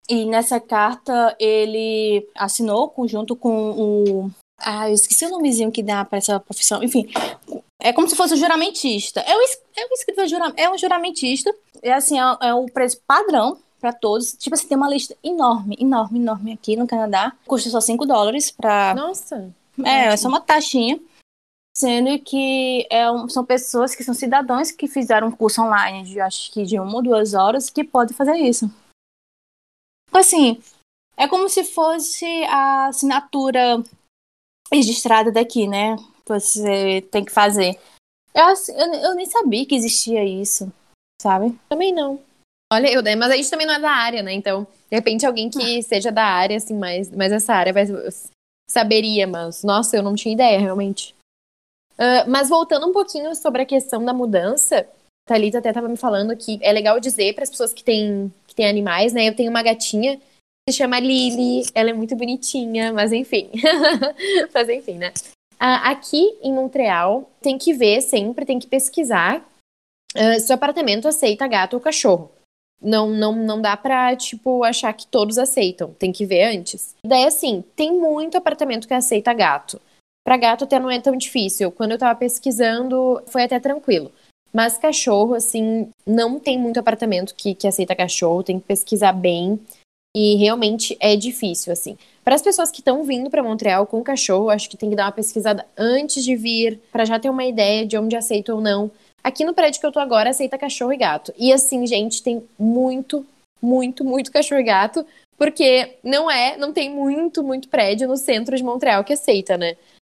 E 0.09 0.25
nessa 0.25 0.59
carta 0.61 1.37
ele 1.39 2.27
assinou 2.35 2.95
junto 3.07 3.37
com 3.37 3.71
o 3.73 4.31
ah, 4.59 4.89
eu 4.89 4.95
esqueci 4.95 5.25
o 5.27 5.31
nomezinho 5.31 5.71
que 5.71 5.83
dá 5.83 6.05
para 6.05 6.19
essa 6.19 6.41
profissão. 6.41 6.83
Enfim, 6.83 7.09
é 7.79 7.93
como 7.93 8.09
se 8.09 8.17
fosse 8.17 8.35
um 8.35 8.39
juramentista. 8.39 9.21
É 9.21 9.37
um, 9.37 9.41
é 9.77 9.87
um 9.87 9.95
escritor 9.95 10.27
juramento, 10.27 10.61
é 10.61 10.71
um 10.71 10.79
juramentista. 10.79 11.55
É 11.83 11.93
assim, 11.93 12.19
é, 12.19 12.49
é 12.49 12.55
o 12.55 12.67
preço 12.67 13.01
padrão 13.07 13.59
para 13.81 13.93
todos. 13.93 14.33
Tipo 14.33 14.55
assim, 14.55 14.69
tem 14.69 14.77
uma 14.77 14.89
lista 14.89 15.17
enorme, 15.23 15.77
enorme, 15.79 16.19
enorme 16.19 16.53
aqui 16.53 16.77
no 16.77 16.87
Canadá. 16.87 17.33
Custa 17.47 17.71
só 17.71 17.81
5 17.81 18.07
dólares 18.07 18.51
para. 18.51 18.95
Nossa! 18.95 19.53
É, 19.85 20.07
é 20.07 20.17
só 20.17 20.29
uma 20.29 20.41
taxinha. 20.41 20.99
sendo 21.77 22.19
que 22.21 22.87
é 22.91 23.11
um, 23.11 23.29
são 23.29 23.45
pessoas 23.45 23.95
que 23.95 24.03
são 24.03 24.15
cidadãos 24.15 24.71
que 24.71 24.89
fizeram 24.89 25.29
um 25.29 25.33
curso 25.33 25.63
online 25.63 26.03
de 26.05 26.19
acho 26.19 26.51
que 26.51 26.65
de 26.65 26.81
uma 26.81 26.95
ou 26.95 27.03
duas 27.03 27.35
horas 27.35 27.69
que 27.69 27.85
podem 27.85 28.17
fazer 28.17 28.37
isso. 28.37 28.71
Então, 30.09 30.21
assim, 30.21 30.59
é 31.15 31.29
como 31.29 31.47
se 31.49 31.63
fosse 31.63 32.25
a 32.45 32.87
assinatura 32.87 33.83
registrada 34.73 35.31
daqui, 35.31 35.67
né? 35.67 35.97
Você 36.27 37.03
tem 37.11 37.25
que 37.25 37.33
fazer. 37.33 37.79
Eu, 38.35 38.45
assim, 38.49 38.73
eu, 38.73 38.95
eu 38.95 39.15
nem 39.15 39.27
sabia 39.27 39.65
que 39.67 39.75
existia 39.75 40.25
isso, 40.25 40.71
sabe? 41.21 41.59
Também 41.69 41.93
não. 41.93 42.21
Olha, 42.73 42.93
eu, 42.93 43.03
mas 43.17 43.31
a 43.31 43.37
gente 43.37 43.51
também 43.51 43.67
não 43.67 43.75
é 43.75 43.81
da 43.81 43.91
área, 43.91 44.23
né? 44.23 44.33
Então, 44.33 44.67
de 44.91 44.97
repente, 44.97 45.25
alguém 45.25 45.49
que 45.49 45.79
ah. 45.79 45.83
seja 45.83 46.11
da 46.11 46.25
área, 46.25 46.57
assim, 46.57 46.75
mais, 46.75 47.11
mais 47.11 47.31
essa 47.31 47.55
área 47.55 47.73
vai, 47.73 47.87
saberia, 48.69 49.27
mas, 49.27 49.63
nossa, 49.63 49.97
eu 49.97 50.03
não 50.03 50.15
tinha 50.15 50.35
ideia, 50.35 50.59
realmente. 50.59 51.15
Uh, 51.93 52.29
mas 52.29 52.49
voltando 52.49 52.87
um 52.87 52.93
pouquinho 52.93 53.35
sobre 53.35 53.63
a 53.63 53.67
questão 53.67 54.05
da 54.05 54.13
mudança, 54.13 54.87
Thalita 55.27 55.59
até 55.59 55.71
estava 55.71 55.89
me 55.89 55.97
falando 55.97 56.37
que 56.37 56.59
é 56.61 56.73
legal 56.73 57.01
dizer 57.01 57.35
para 57.35 57.45
as 57.45 57.51
pessoas 57.51 57.73
que 57.73 57.83
têm, 57.83 58.33
que 58.47 58.55
têm 58.55 58.69
animais, 58.69 59.13
né? 59.13 59.29
Eu 59.29 59.35
tenho 59.35 59.51
uma 59.51 59.63
gatinha 59.63 60.21
se 60.69 60.79
chama 60.79 60.99
Lily, 60.99 61.65
ela 61.75 61.91
é 61.91 61.93
muito 61.93 62.17
bonitinha, 62.17 62.93
mas 62.93 63.13
enfim. 63.13 63.51
mas 64.53 64.69
enfim, 64.69 64.95
né? 64.95 65.13
Uh, 65.55 65.81
aqui 65.85 66.37
em 66.43 66.53
Montreal, 66.53 67.31
tem 67.41 67.57
que 67.57 67.73
ver 67.73 68.01
sempre, 68.01 68.45
tem 68.45 68.59
que 68.59 68.67
pesquisar 68.67 69.47
uh, 70.15 70.41
se 70.41 70.51
o 70.51 70.55
apartamento 70.55 71.07
aceita 71.07 71.47
gato 71.47 71.75
ou 71.75 71.81
cachorro. 71.81 72.33
Não, 72.83 73.09
não, 73.09 73.33
não 73.33 73.61
dá 73.61 73.77
pra, 73.77 74.15
tipo, 74.17 74.65
achar 74.65 74.93
que 74.93 75.07
todos 75.07 75.39
aceitam. 75.39 75.95
Tem 75.95 76.13
que 76.13 76.27
ver 76.27 76.57
antes. 76.57 76.95
Daí, 77.03 77.25
assim, 77.25 77.65
tem 77.75 77.93
muito 77.93 78.37
apartamento 78.37 78.87
que 78.87 78.93
aceita 78.93 79.33
gato. 79.33 79.81
Para 80.25 80.37
gato 80.37 80.65
até 80.65 80.79
não 80.79 80.91
é 80.91 81.01
tão 81.01 81.17
difícil. 81.17 81.71
Quando 81.71 81.93
eu 81.93 81.99
tava 81.99 82.19
pesquisando, 82.19 83.23
foi 83.29 83.45
até 83.45 83.59
tranquilo. 83.59 84.13
Mas 84.53 84.77
cachorro, 84.77 85.35
assim, 85.35 85.89
não 86.07 86.39
tem 86.39 86.59
muito 86.59 86.79
apartamento 86.79 87.35
que, 87.35 87.55
que 87.55 87.67
aceita 87.67 87.97
cachorro, 87.97 88.43
tem 88.43 88.59
que 88.59 88.67
pesquisar 88.67 89.13
bem. 89.13 89.59
E 90.19 90.35
realmente 90.37 90.97
é 90.99 91.15
difícil, 91.15 91.71
assim. 91.71 91.99
Para 92.25 92.35
as 92.35 92.41
pessoas 92.41 92.71
que 92.71 92.81
estão 92.81 93.05
vindo 93.05 93.29
para 93.29 93.43
Montreal 93.43 93.87
com 93.87 94.03
cachorro, 94.03 94.49
acho 94.49 94.71
que 94.71 94.77
tem 94.77 94.89
que 94.89 94.97
dar 94.97 95.05
uma 95.05 95.13
pesquisada 95.13 95.67
antes 95.77 96.25
de 96.25 96.35
vir, 96.35 96.81
para 96.91 97.05
já 97.05 97.21
ter 97.21 97.29
uma 97.29 97.45
ideia 97.45 97.85
de 97.85 97.99
onde 97.99 98.17
aceita 98.17 98.55
ou 98.55 98.63
não. 98.63 98.91
Aqui 99.23 99.45
no 99.45 99.53
prédio 99.53 99.79
que 99.79 99.87
eu 99.87 99.93
tô 99.93 100.01
agora, 100.01 100.31
aceita 100.31 100.57
cachorro 100.57 100.95
e 100.95 100.97
gato. 100.97 101.35
E 101.37 101.53
assim, 101.53 101.87
gente, 101.87 102.23
tem 102.23 102.43
muito, 102.59 103.27
muito, 103.61 104.03
muito 104.03 104.33
cachorro 104.33 104.63
e 104.63 104.65
gato, 104.65 105.05
porque 105.37 105.99
não 106.03 106.31
é, 106.31 106.57
não 106.57 106.73
tem 106.73 106.89
muito, 106.89 107.43
muito 107.43 107.69
prédio 107.69 108.09
no 108.09 108.17
centro 108.17 108.57
de 108.57 108.65
Montreal 108.65 109.05
que 109.05 109.13
aceita, 109.13 109.59
né? 109.59 109.77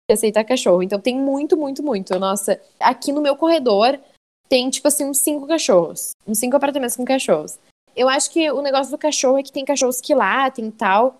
aceitar 0.10 0.46
cachorro. 0.46 0.82
Então 0.82 0.98
tem 0.98 1.20
muito, 1.20 1.58
muito, 1.58 1.84
muito. 1.84 2.18
Nossa, 2.18 2.58
aqui 2.80 3.12
no 3.12 3.22
meu 3.22 3.36
corredor 3.36 4.00
tem, 4.48 4.70
tipo 4.70 4.88
assim, 4.88 5.04
uns 5.04 5.18
cinco 5.18 5.46
cachorros. 5.46 6.12
Uns 6.26 6.40
cinco 6.40 6.56
apartamentos 6.56 6.96
com 6.96 7.04
cachorros. 7.04 7.60
Eu 7.95 8.10
acho 8.10 8.32
que 8.32 8.52
o 8.52 8.62
negócio 8.62 8.91
do 8.91 8.97
cachorro 8.97 9.38
é 9.38 9.43
que 9.43 9.52
tem 9.52 9.65
cachorros 9.65 10.02
que 10.02 10.15
latem 10.15 10.67
e 10.67 10.71
tal. 10.71 11.15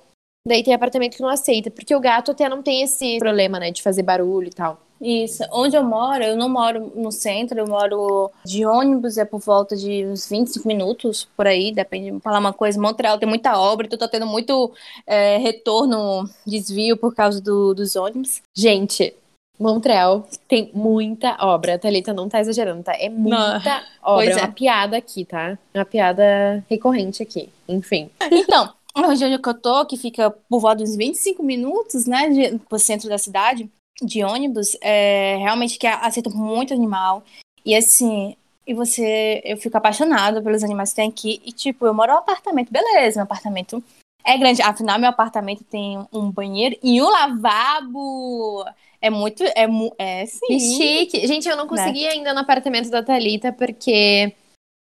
Daí 0.48 0.64
tem 0.64 0.74
apartamento 0.74 1.16
que 1.16 1.22
não 1.22 1.30
aceita. 1.30 1.70
Porque 1.70 1.96
o 1.96 2.00
gato 2.00 2.32
até 2.32 2.48
não 2.48 2.64
tem 2.64 2.82
esse 2.84 3.18
problema, 3.20 3.60
né? 3.60 3.72
De 3.72 3.82
fazer 3.82 4.04
barulho 4.04 4.48
e 4.48 4.54
tal. 4.54 4.80
Isso. 5.02 5.44
Onde 5.52 5.78
eu 5.78 5.84
moro, 5.84 6.24
eu 6.24 6.36
não 6.36 6.50
moro 6.50 6.92
no 6.94 7.12
centro, 7.12 7.58
eu 7.58 7.68
moro 7.68 8.30
de 8.44 8.66
ônibus, 8.66 9.18
é 9.18 9.24
por 9.24 9.40
volta 9.40 9.76
de 9.76 10.06
uns 10.06 10.28
25 10.28 10.68
minutos, 10.68 11.28
por 11.38 11.48
aí, 11.48 11.72
depende 11.72 12.12
de 12.12 12.20
falar 12.20 12.40
uma 12.40 12.52
coisa. 12.52 12.80
Montreal 12.82 13.18
tem 13.18 13.28
muita 13.28 13.58
obra, 13.58 13.88
então 13.88 13.98
tá 13.98 14.10
tendo 14.10 14.26
muito 14.26 14.74
é, 15.08 15.38
retorno, 15.38 16.30
desvio 16.46 16.98
por 16.98 17.16
causa 17.16 17.40
do, 17.40 17.74
dos 17.74 17.96
ônibus. 17.96 18.42
Gente, 18.54 19.16
Montreal 19.60 20.28
tem 20.48 20.72
muita 20.74 21.38
obra. 21.42 21.76
A 21.76 21.80
Thalita 21.80 22.14
não 22.14 22.30
tá 22.30 22.40
exagerando, 22.40 22.84
tá? 22.84 22.94
É 22.96 23.10
muita 23.10 23.60
não. 23.60 24.14
obra. 24.14 24.32
É 24.32 24.36
uma 24.36 24.52
piada 24.52 24.98
aqui, 24.98 25.26
tá? 25.26 25.58
É 25.74 25.80
uma 25.80 25.86
piada 25.86 26.64
recorrente 26.70 27.22
aqui. 27.22 27.50
Enfim. 27.68 28.10
Então, 28.32 28.74
onde 28.96 29.24
eu 29.24 29.54
tô, 29.56 29.86
que 29.86 29.98
fica 29.98 30.32
por 30.32 30.60
volta 30.60 30.82
uns 30.82 30.96
25 30.96 31.44
minutos, 31.44 32.06
né, 32.06 32.30
de, 32.30 32.60
pro 32.60 32.80
centro 32.80 33.10
da 33.10 33.18
cidade, 33.18 33.70
de 34.02 34.24
ônibus 34.24 34.78
é 34.82 35.36
realmente 35.38 35.78
que 35.78 35.86
aceita 35.86 36.30
muito 36.30 36.74
animal. 36.74 37.24
E 37.66 37.76
assim, 37.76 38.36
e 38.66 38.74
você. 38.74 39.42
Eu 39.44 39.58
fico 39.58 39.78
apaixonada 39.78 40.42
pelos 40.42 40.64
animais 40.64 40.92
que 40.92 40.98
tem 40.98 41.10
aqui. 41.10 41.42
E, 41.44 41.52
tipo, 41.52 41.86
eu 41.86 41.94
moro 41.94 42.14
um 42.14 42.18
apartamento, 42.18 42.72
beleza, 42.72 43.18
meu 43.18 43.24
apartamento 43.24 43.84
é 44.26 44.38
grande. 44.38 44.62
Afinal, 44.62 45.00
meu 45.00 45.10
apartamento 45.10 45.64
tem 45.64 46.06
um 46.12 46.32
banheiro 46.32 46.78
e 46.84 47.02
um 47.02 47.10
lavabo. 47.10 48.66
É 49.02 49.10
muito. 49.10 49.44
É, 49.44 49.68
é 49.98 50.26
sim. 50.26 50.40
Que 50.48 50.60
chique. 50.60 51.28
Gente, 51.28 51.48
eu 51.48 51.56
não 51.56 51.66
né? 51.66 51.70
consegui 51.70 52.04
né? 52.04 52.10
ainda 52.10 52.34
no 52.34 52.40
apartamento 52.40 52.90
da 52.90 53.04
Thalita, 53.04 53.52
porque 53.52 54.34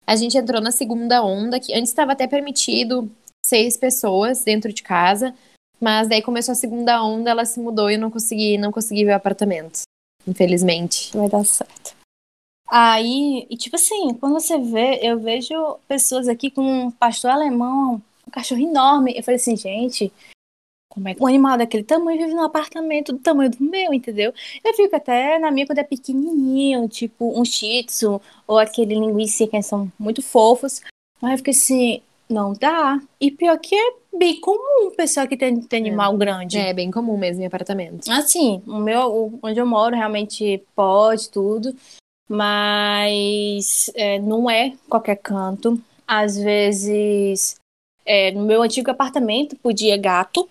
a 0.06 0.16
gente 0.16 0.36
entrou 0.36 0.60
na 0.60 0.70
segunda 0.70 1.22
onda, 1.22 1.60
que 1.60 1.74
antes 1.74 1.90
estava 1.90 2.12
até 2.12 2.26
permitido 2.26 3.10
seis 3.44 3.76
pessoas 3.76 4.44
dentro 4.44 4.72
de 4.72 4.82
casa. 4.82 5.34
Mas 5.80 6.08
daí 6.08 6.22
começou 6.22 6.52
a 6.52 6.56
segunda 6.56 7.02
onda, 7.04 7.30
ela 7.30 7.44
se 7.44 7.60
mudou 7.60 7.88
e 7.90 7.94
eu 7.94 8.00
não 8.00 8.10
consegui, 8.10 8.58
não 8.58 8.72
consegui 8.72 9.04
ver 9.04 9.12
o 9.12 9.16
apartamento. 9.16 9.82
Infelizmente. 10.26 11.16
Vai 11.16 11.28
dar 11.28 11.44
certo. 11.44 11.96
Aí, 12.70 13.46
e 13.48 13.56
tipo 13.56 13.76
assim, 13.76 14.12
quando 14.14 14.34
você 14.34 14.58
vê, 14.58 14.98
eu 15.02 15.18
vejo 15.18 15.78
pessoas 15.86 16.28
aqui 16.28 16.50
com 16.50 16.62
um 16.62 16.90
pastor 16.90 17.30
alemão, 17.30 18.02
um 18.28 18.30
cachorro 18.30 18.60
enorme. 18.60 19.14
Eu 19.16 19.22
falei 19.22 19.36
assim, 19.36 19.56
gente, 19.56 20.12
como 20.88 21.08
é 21.08 21.14
que 21.14 21.22
um 21.22 21.26
animal 21.26 21.58
daquele 21.58 21.84
tamanho 21.84 22.18
vive 22.18 22.34
num 22.34 22.42
apartamento 22.42 23.12
do 23.12 23.18
tamanho 23.18 23.50
do 23.50 23.62
meu, 23.62 23.92
entendeu? 23.92 24.32
Eu 24.64 24.74
fico 24.74 24.94
até 24.96 25.38
na 25.38 25.50
minha 25.50 25.66
quando 25.66 25.78
é 25.78 25.84
pequenininho, 25.84 26.88
tipo 26.88 27.38
um 27.38 27.44
shih 27.44 27.84
tzu, 27.84 28.20
ou 28.46 28.58
aquele 28.58 28.94
linguiça 28.94 29.46
que 29.46 29.62
são 29.62 29.90
muito 29.98 30.22
fofos. 30.22 30.80
Mas 31.20 31.32
eu 31.32 31.38
fiquei 31.38 31.52
assim, 31.52 32.02
não 32.28 32.52
dá. 32.52 33.00
E 33.20 33.30
pior 33.30 33.58
que 33.58 33.74
é 33.74 33.92
bem 34.16 34.40
comum 34.40 34.90
pessoa 34.96 35.26
que 35.26 35.36
tem, 35.36 35.60
tem 35.60 35.86
animal 35.86 36.14
é. 36.14 36.16
grande. 36.16 36.58
É, 36.58 36.74
bem 36.74 36.90
comum 36.90 37.16
mesmo 37.16 37.42
em 37.42 37.46
apartamento. 37.46 38.10
Assim, 38.10 38.62
o 38.66 38.78
meu, 38.78 39.38
onde 39.42 39.60
eu 39.60 39.66
moro 39.66 39.94
realmente 39.94 40.62
pode 40.74 41.30
tudo, 41.30 41.74
mas 42.28 43.90
é, 43.94 44.18
não 44.18 44.50
é 44.50 44.74
qualquer 44.88 45.16
canto. 45.16 45.80
Às 46.06 46.38
vezes, 46.38 47.56
é, 48.08 48.30
no 48.30 48.46
meu 48.46 48.62
antigo 48.62 48.90
apartamento 48.90 49.54
podia 49.56 49.98
gato, 49.98 50.48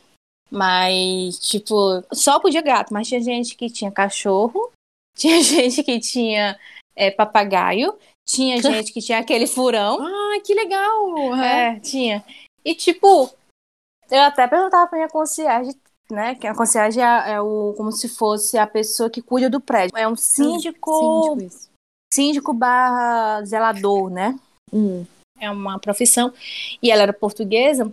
mas, 0.49 1.39
tipo, 1.39 2.03
só 2.13 2.39
podia 2.39 2.61
gato, 2.61 2.93
mas 2.93 3.07
tinha 3.07 3.19
gente 3.19 3.55
que 3.55 3.67
tinha 3.67 3.91
cachorro, 3.91 4.71
tinha 5.17 5.41
gente 5.41 5.83
que 5.83 5.99
tinha 5.99 6.57
é, 6.95 7.09
papagaio, 7.09 7.97
tinha 8.25 8.61
gente 8.61 8.93
que 8.93 9.01
tinha 9.01 9.17
aquele 9.17 9.47
furão. 9.47 9.97
Ah, 9.99 10.39
que 10.45 10.53
legal! 10.53 11.35
É, 11.35 11.79
tinha. 11.79 12.23
E, 12.63 12.75
tipo, 12.75 13.29
eu 14.11 14.21
até 14.21 14.47
perguntava 14.47 14.87
pra 14.87 14.97
minha 14.99 15.09
concierge, 15.09 15.75
né? 16.11 16.35
Que 16.35 16.45
a 16.45 16.53
concierge 16.53 17.01
é, 17.01 17.31
é, 17.31 17.41
o, 17.41 17.73
como 17.75 17.91
se 17.91 18.07
fosse 18.07 18.55
a 18.57 18.67
pessoa 18.67 19.09
que 19.09 19.21
cuida 19.21 19.49
do 19.49 19.59
prédio. 19.59 19.97
É 19.97 20.07
um 20.07 20.15
síndico. 20.15 20.91
Hum, 20.91 21.39
síndico, 21.39 21.69
síndico 22.13 22.53
barra 22.53 23.43
zelador, 23.43 24.11
né? 24.11 24.39
Hum. 24.71 25.05
É 25.39 25.49
uma 25.49 25.79
profissão. 25.79 26.33
E 26.81 26.91
ela 26.91 27.03
era 27.03 27.13
portuguesa. 27.13 27.91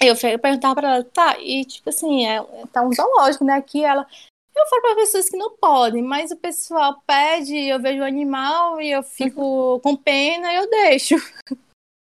Eu 0.00 0.14
perguntava 0.38 0.74
pra 0.74 0.94
ela, 0.96 1.04
tá, 1.04 1.38
e 1.40 1.64
tipo 1.64 1.88
assim, 1.88 2.26
é, 2.26 2.44
tá 2.70 2.82
um 2.82 2.92
zoológico, 2.92 3.44
né? 3.44 3.54
Aqui 3.54 3.82
ela. 3.82 4.06
Eu 4.54 4.66
falo 4.66 4.82
para 4.82 4.94
pessoas 4.94 5.28
que 5.28 5.36
não 5.36 5.56
podem, 5.56 6.02
mas 6.02 6.30
o 6.30 6.36
pessoal 6.36 7.02
pede, 7.06 7.54
eu 7.56 7.80
vejo 7.80 8.00
o 8.00 8.06
animal 8.06 8.80
e 8.80 8.90
eu 8.90 9.02
fico 9.02 9.80
com 9.84 9.96
pena 9.96 10.52
e 10.52 10.56
eu 10.56 10.70
deixo. 10.70 11.16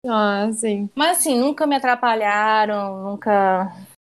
Ah, 0.06 0.50
sim. 0.52 0.88
Mas 0.94 1.18
assim, 1.18 1.38
nunca 1.38 1.66
me 1.66 1.76
atrapalharam, 1.76 3.10
nunca 3.10 3.72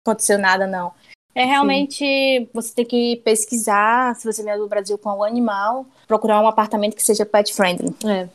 aconteceu 0.06 0.38
nada, 0.38 0.68
não. 0.68 0.94
É 1.34 1.46
realmente 1.46 2.06
sim. 2.06 2.50
você 2.54 2.74
tem 2.76 2.86
que 2.86 3.22
pesquisar, 3.24 4.16
se 4.16 4.26
você 4.26 4.44
vier 4.44 4.58
do 4.58 4.68
Brasil 4.68 4.98
com 4.98 5.10
algum 5.10 5.24
animal, 5.24 5.86
procurar 6.08 6.42
um 6.42 6.48
apartamento 6.48 6.96
que 6.96 7.04
seja 7.04 7.26
pet 7.26 7.54
friendly. 7.54 7.96
É, 8.06 8.28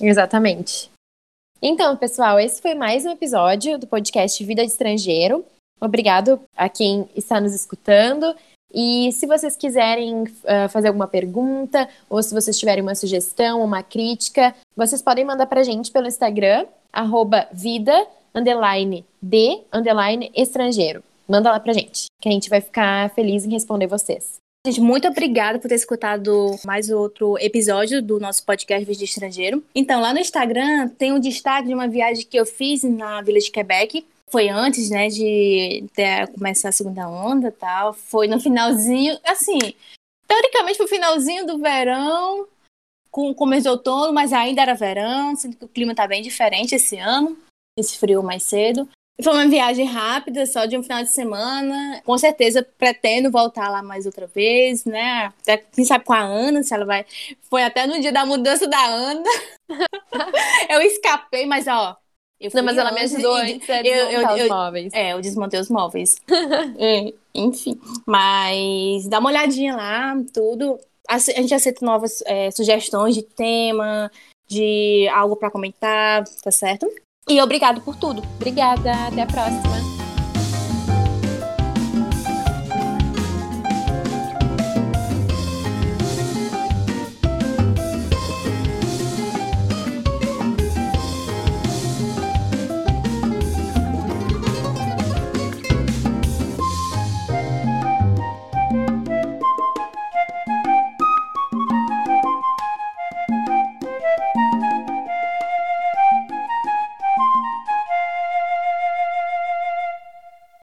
exatamente. 0.00 0.90
Então, 1.66 1.96
pessoal, 1.96 2.38
esse 2.38 2.60
foi 2.60 2.74
mais 2.74 3.06
um 3.06 3.10
episódio 3.12 3.78
do 3.78 3.86
podcast 3.86 4.44
Vida 4.44 4.62
de 4.62 4.70
Estrangeiro. 4.70 5.46
Obrigado 5.80 6.38
a 6.54 6.68
quem 6.68 7.08
está 7.16 7.40
nos 7.40 7.54
escutando. 7.54 8.36
E 8.70 9.10
se 9.12 9.26
vocês 9.26 9.56
quiserem 9.56 10.24
uh, 10.24 10.68
fazer 10.68 10.88
alguma 10.88 11.08
pergunta, 11.08 11.88
ou 12.10 12.22
se 12.22 12.34
vocês 12.34 12.58
tiverem 12.58 12.82
uma 12.82 12.94
sugestão, 12.94 13.64
uma 13.64 13.82
crítica, 13.82 14.54
vocês 14.76 15.00
podem 15.00 15.24
mandar 15.24 15.46
pra 15.46 15.62
gente 15.62 15.90
pelo 15.90 16.06
Instagram, 16.06 16.66
arroba 16.92 17.48
vida, 17.50 17.94
underline, 18.34 19.02
de, 19.22 19.62
underline, 19.72 20.30
estrangeiro. 20.36 21.02
Manda 21.26 21.50
lá 21.50 21.58
pra 21.58 21.72
gente, 21.72 22.08
que 22.20 22.28
a 22.28 22.32
gente 22.32 22.50
vai 22.50 22.60
ficar 22.60 23.08
feliz 23.14 23.46
em 23.46 23.50
responder 23.50 23.86
vocês. 23.86 24.43
Gente, 24.66 24.80
muito 24.80 25.06
obrigada 25.06 25.58
por 25.58 25.68
ter 25.68 25.74
escutado 25.74 26.56
mais 26.64 26.88
outro 26.88 27.36
episódio 27.38 28.00
do 28.00 28.18
nosso 28.18 28.42
podcast 28.44 28.82
Vídeo 28.84 29.04
Estrangeiro. 29.04 29.62
Então, 29.74 30.00
lá 30.00 30.14
no 30.14 30.18
Instagram 30.18 30.88
tem 30.88 31.12
um 31.12 31.20
destaque 31.20 31.68
de 31.68 31.74
uma 31.74 31.86
viagem 31.86 32.24
que 32.24 32.38
eu 32.38 32.46
fiz 32.46 32.82
na 32.82 33.20
Vila 33.20 33.38
de 33.38 33.50
Quebec 33.50 34.06
foi 34.34 34.48
antes, 34.48 34.90
né, 34.90 35.06
de, 35.06 35.84
começar 36.32 36.70
a 36.70 36.72
segunda 36.72 37.08
onda 37.08 37.52
tal. 37.52 37.94
Foi 37.94 38.26
no 38.26 38.40
finalzinho, 38.40 39.16
assim, 39.22 39.58
teoricamente 40.26 40.76
pro 40.76 40.88
finalzinho 40.88 41.46
do 41.46 41.58
verão, 41.58 42.48
com 43.12 43.30
o 43.30 43.34
começo 43.34 43.62
de 43.62 43.68
outono, 43.68 44.12
mas 44.12 44.32
ainda 44.32 44.62
era 44.62 44.74
verão, 44.74 45.36
sendo 45.36 45.56
que 45.56 45.64
o 45.64 45.68
clima 45.68 45.94
tá 45.94 46.08
bem 46.08 46.20
diferente 46.20 46.74
esse 46.74 46.96
ano, 46.96 47.38
esse 47.78 47.96
frio 47.96 48.24
mais 48.24 48.42
cedo. 48.42 48.88
Foi 49.22 49.32
uma 49.32 49.46
viagem 49.46 49.86
rápida, 49.86 50.44
só 50.44 50.66
de 50.66 50.76
um 50.76 50.82
final 50.82 51.02
de 51.02 51.12
semana. 51.12 52.02
Com 52.04 52.18
certeza 52.18 52.66
pretendo 52.76 53.30
voltar 53.30 53.68
lá 53.70 53.80
mais 53.80 54.06
outra 54.06 54.26
vez, 54.26 54.84
né? 54.84 55.32
Até, 55.40 55.58
quem 55.58 55.84
sabe 55.84 56.04
com 56.04 56.12
a 56.12 56.20
Ana, 56.20 56.64
se 56.64 56.74
ela 56.74 56.84
vai. 56.84 57.06
Foi 57.48 57.62
até 57.62 57.86
no 57.86 58.00
dia 58.00 58.10
da 58.10 58.26
mudança 58.26 58.66
da 58.66 58.84
Ana. 58.84 59.30
eu 60.68 60.80
escapei, 60.82 61.46
mas 61.46 61.68
ó. 61.68 61.96
Eu 62.40 62.50
Não, 62.52 62.64
mas 62.64 62.76
ela 62.76 62.90
me 62.90 63.00
ajudou 63.00 63.34
antes 63.36 63.70
a 63.70 63.80
desmontar 63.80 64.32
eu, 64.32 64.38
eu, 64.38 64.44
os 64.44 64.50
móveis. 64.50 64.92
É, 64.92 65.12
eu 65.12 65.20
desmontei 65.20 65.60
os 65.60 65.70
móveis. 65.70 66.16
é, 66.76 67.14
enfim. 67.32 67.80
Mas 68.04 69.06
dá 69.06 69.20
uma 69.20 69.30
olhadinha 69.30 69.76
lá, 69.76 70.14
tudo. 70.32 70.78
A, 71.08 71.18
gente 71.18 71.54
aceita 71.54 71.86
novas 71.86 72.22
é, 72.26 72.50
sugestões 72.50 73.14
de 73.14 73.22
tema, 73.22 74.10
de 74.48 75.08
algo 75.14 75.36
para 75.36 75.50
comentar, 75.50 76.24
tá 76.42 76.50
certo? 76.50 76.90
E 77.28 77.40
obrigado 77.40 77.80
por 77.80 77.96
tudo. 77.96 78.22
Obrigada, 78.36 79.06
até 79.06 79.22
a 79.22 79.26
próxima. 79.26 80.03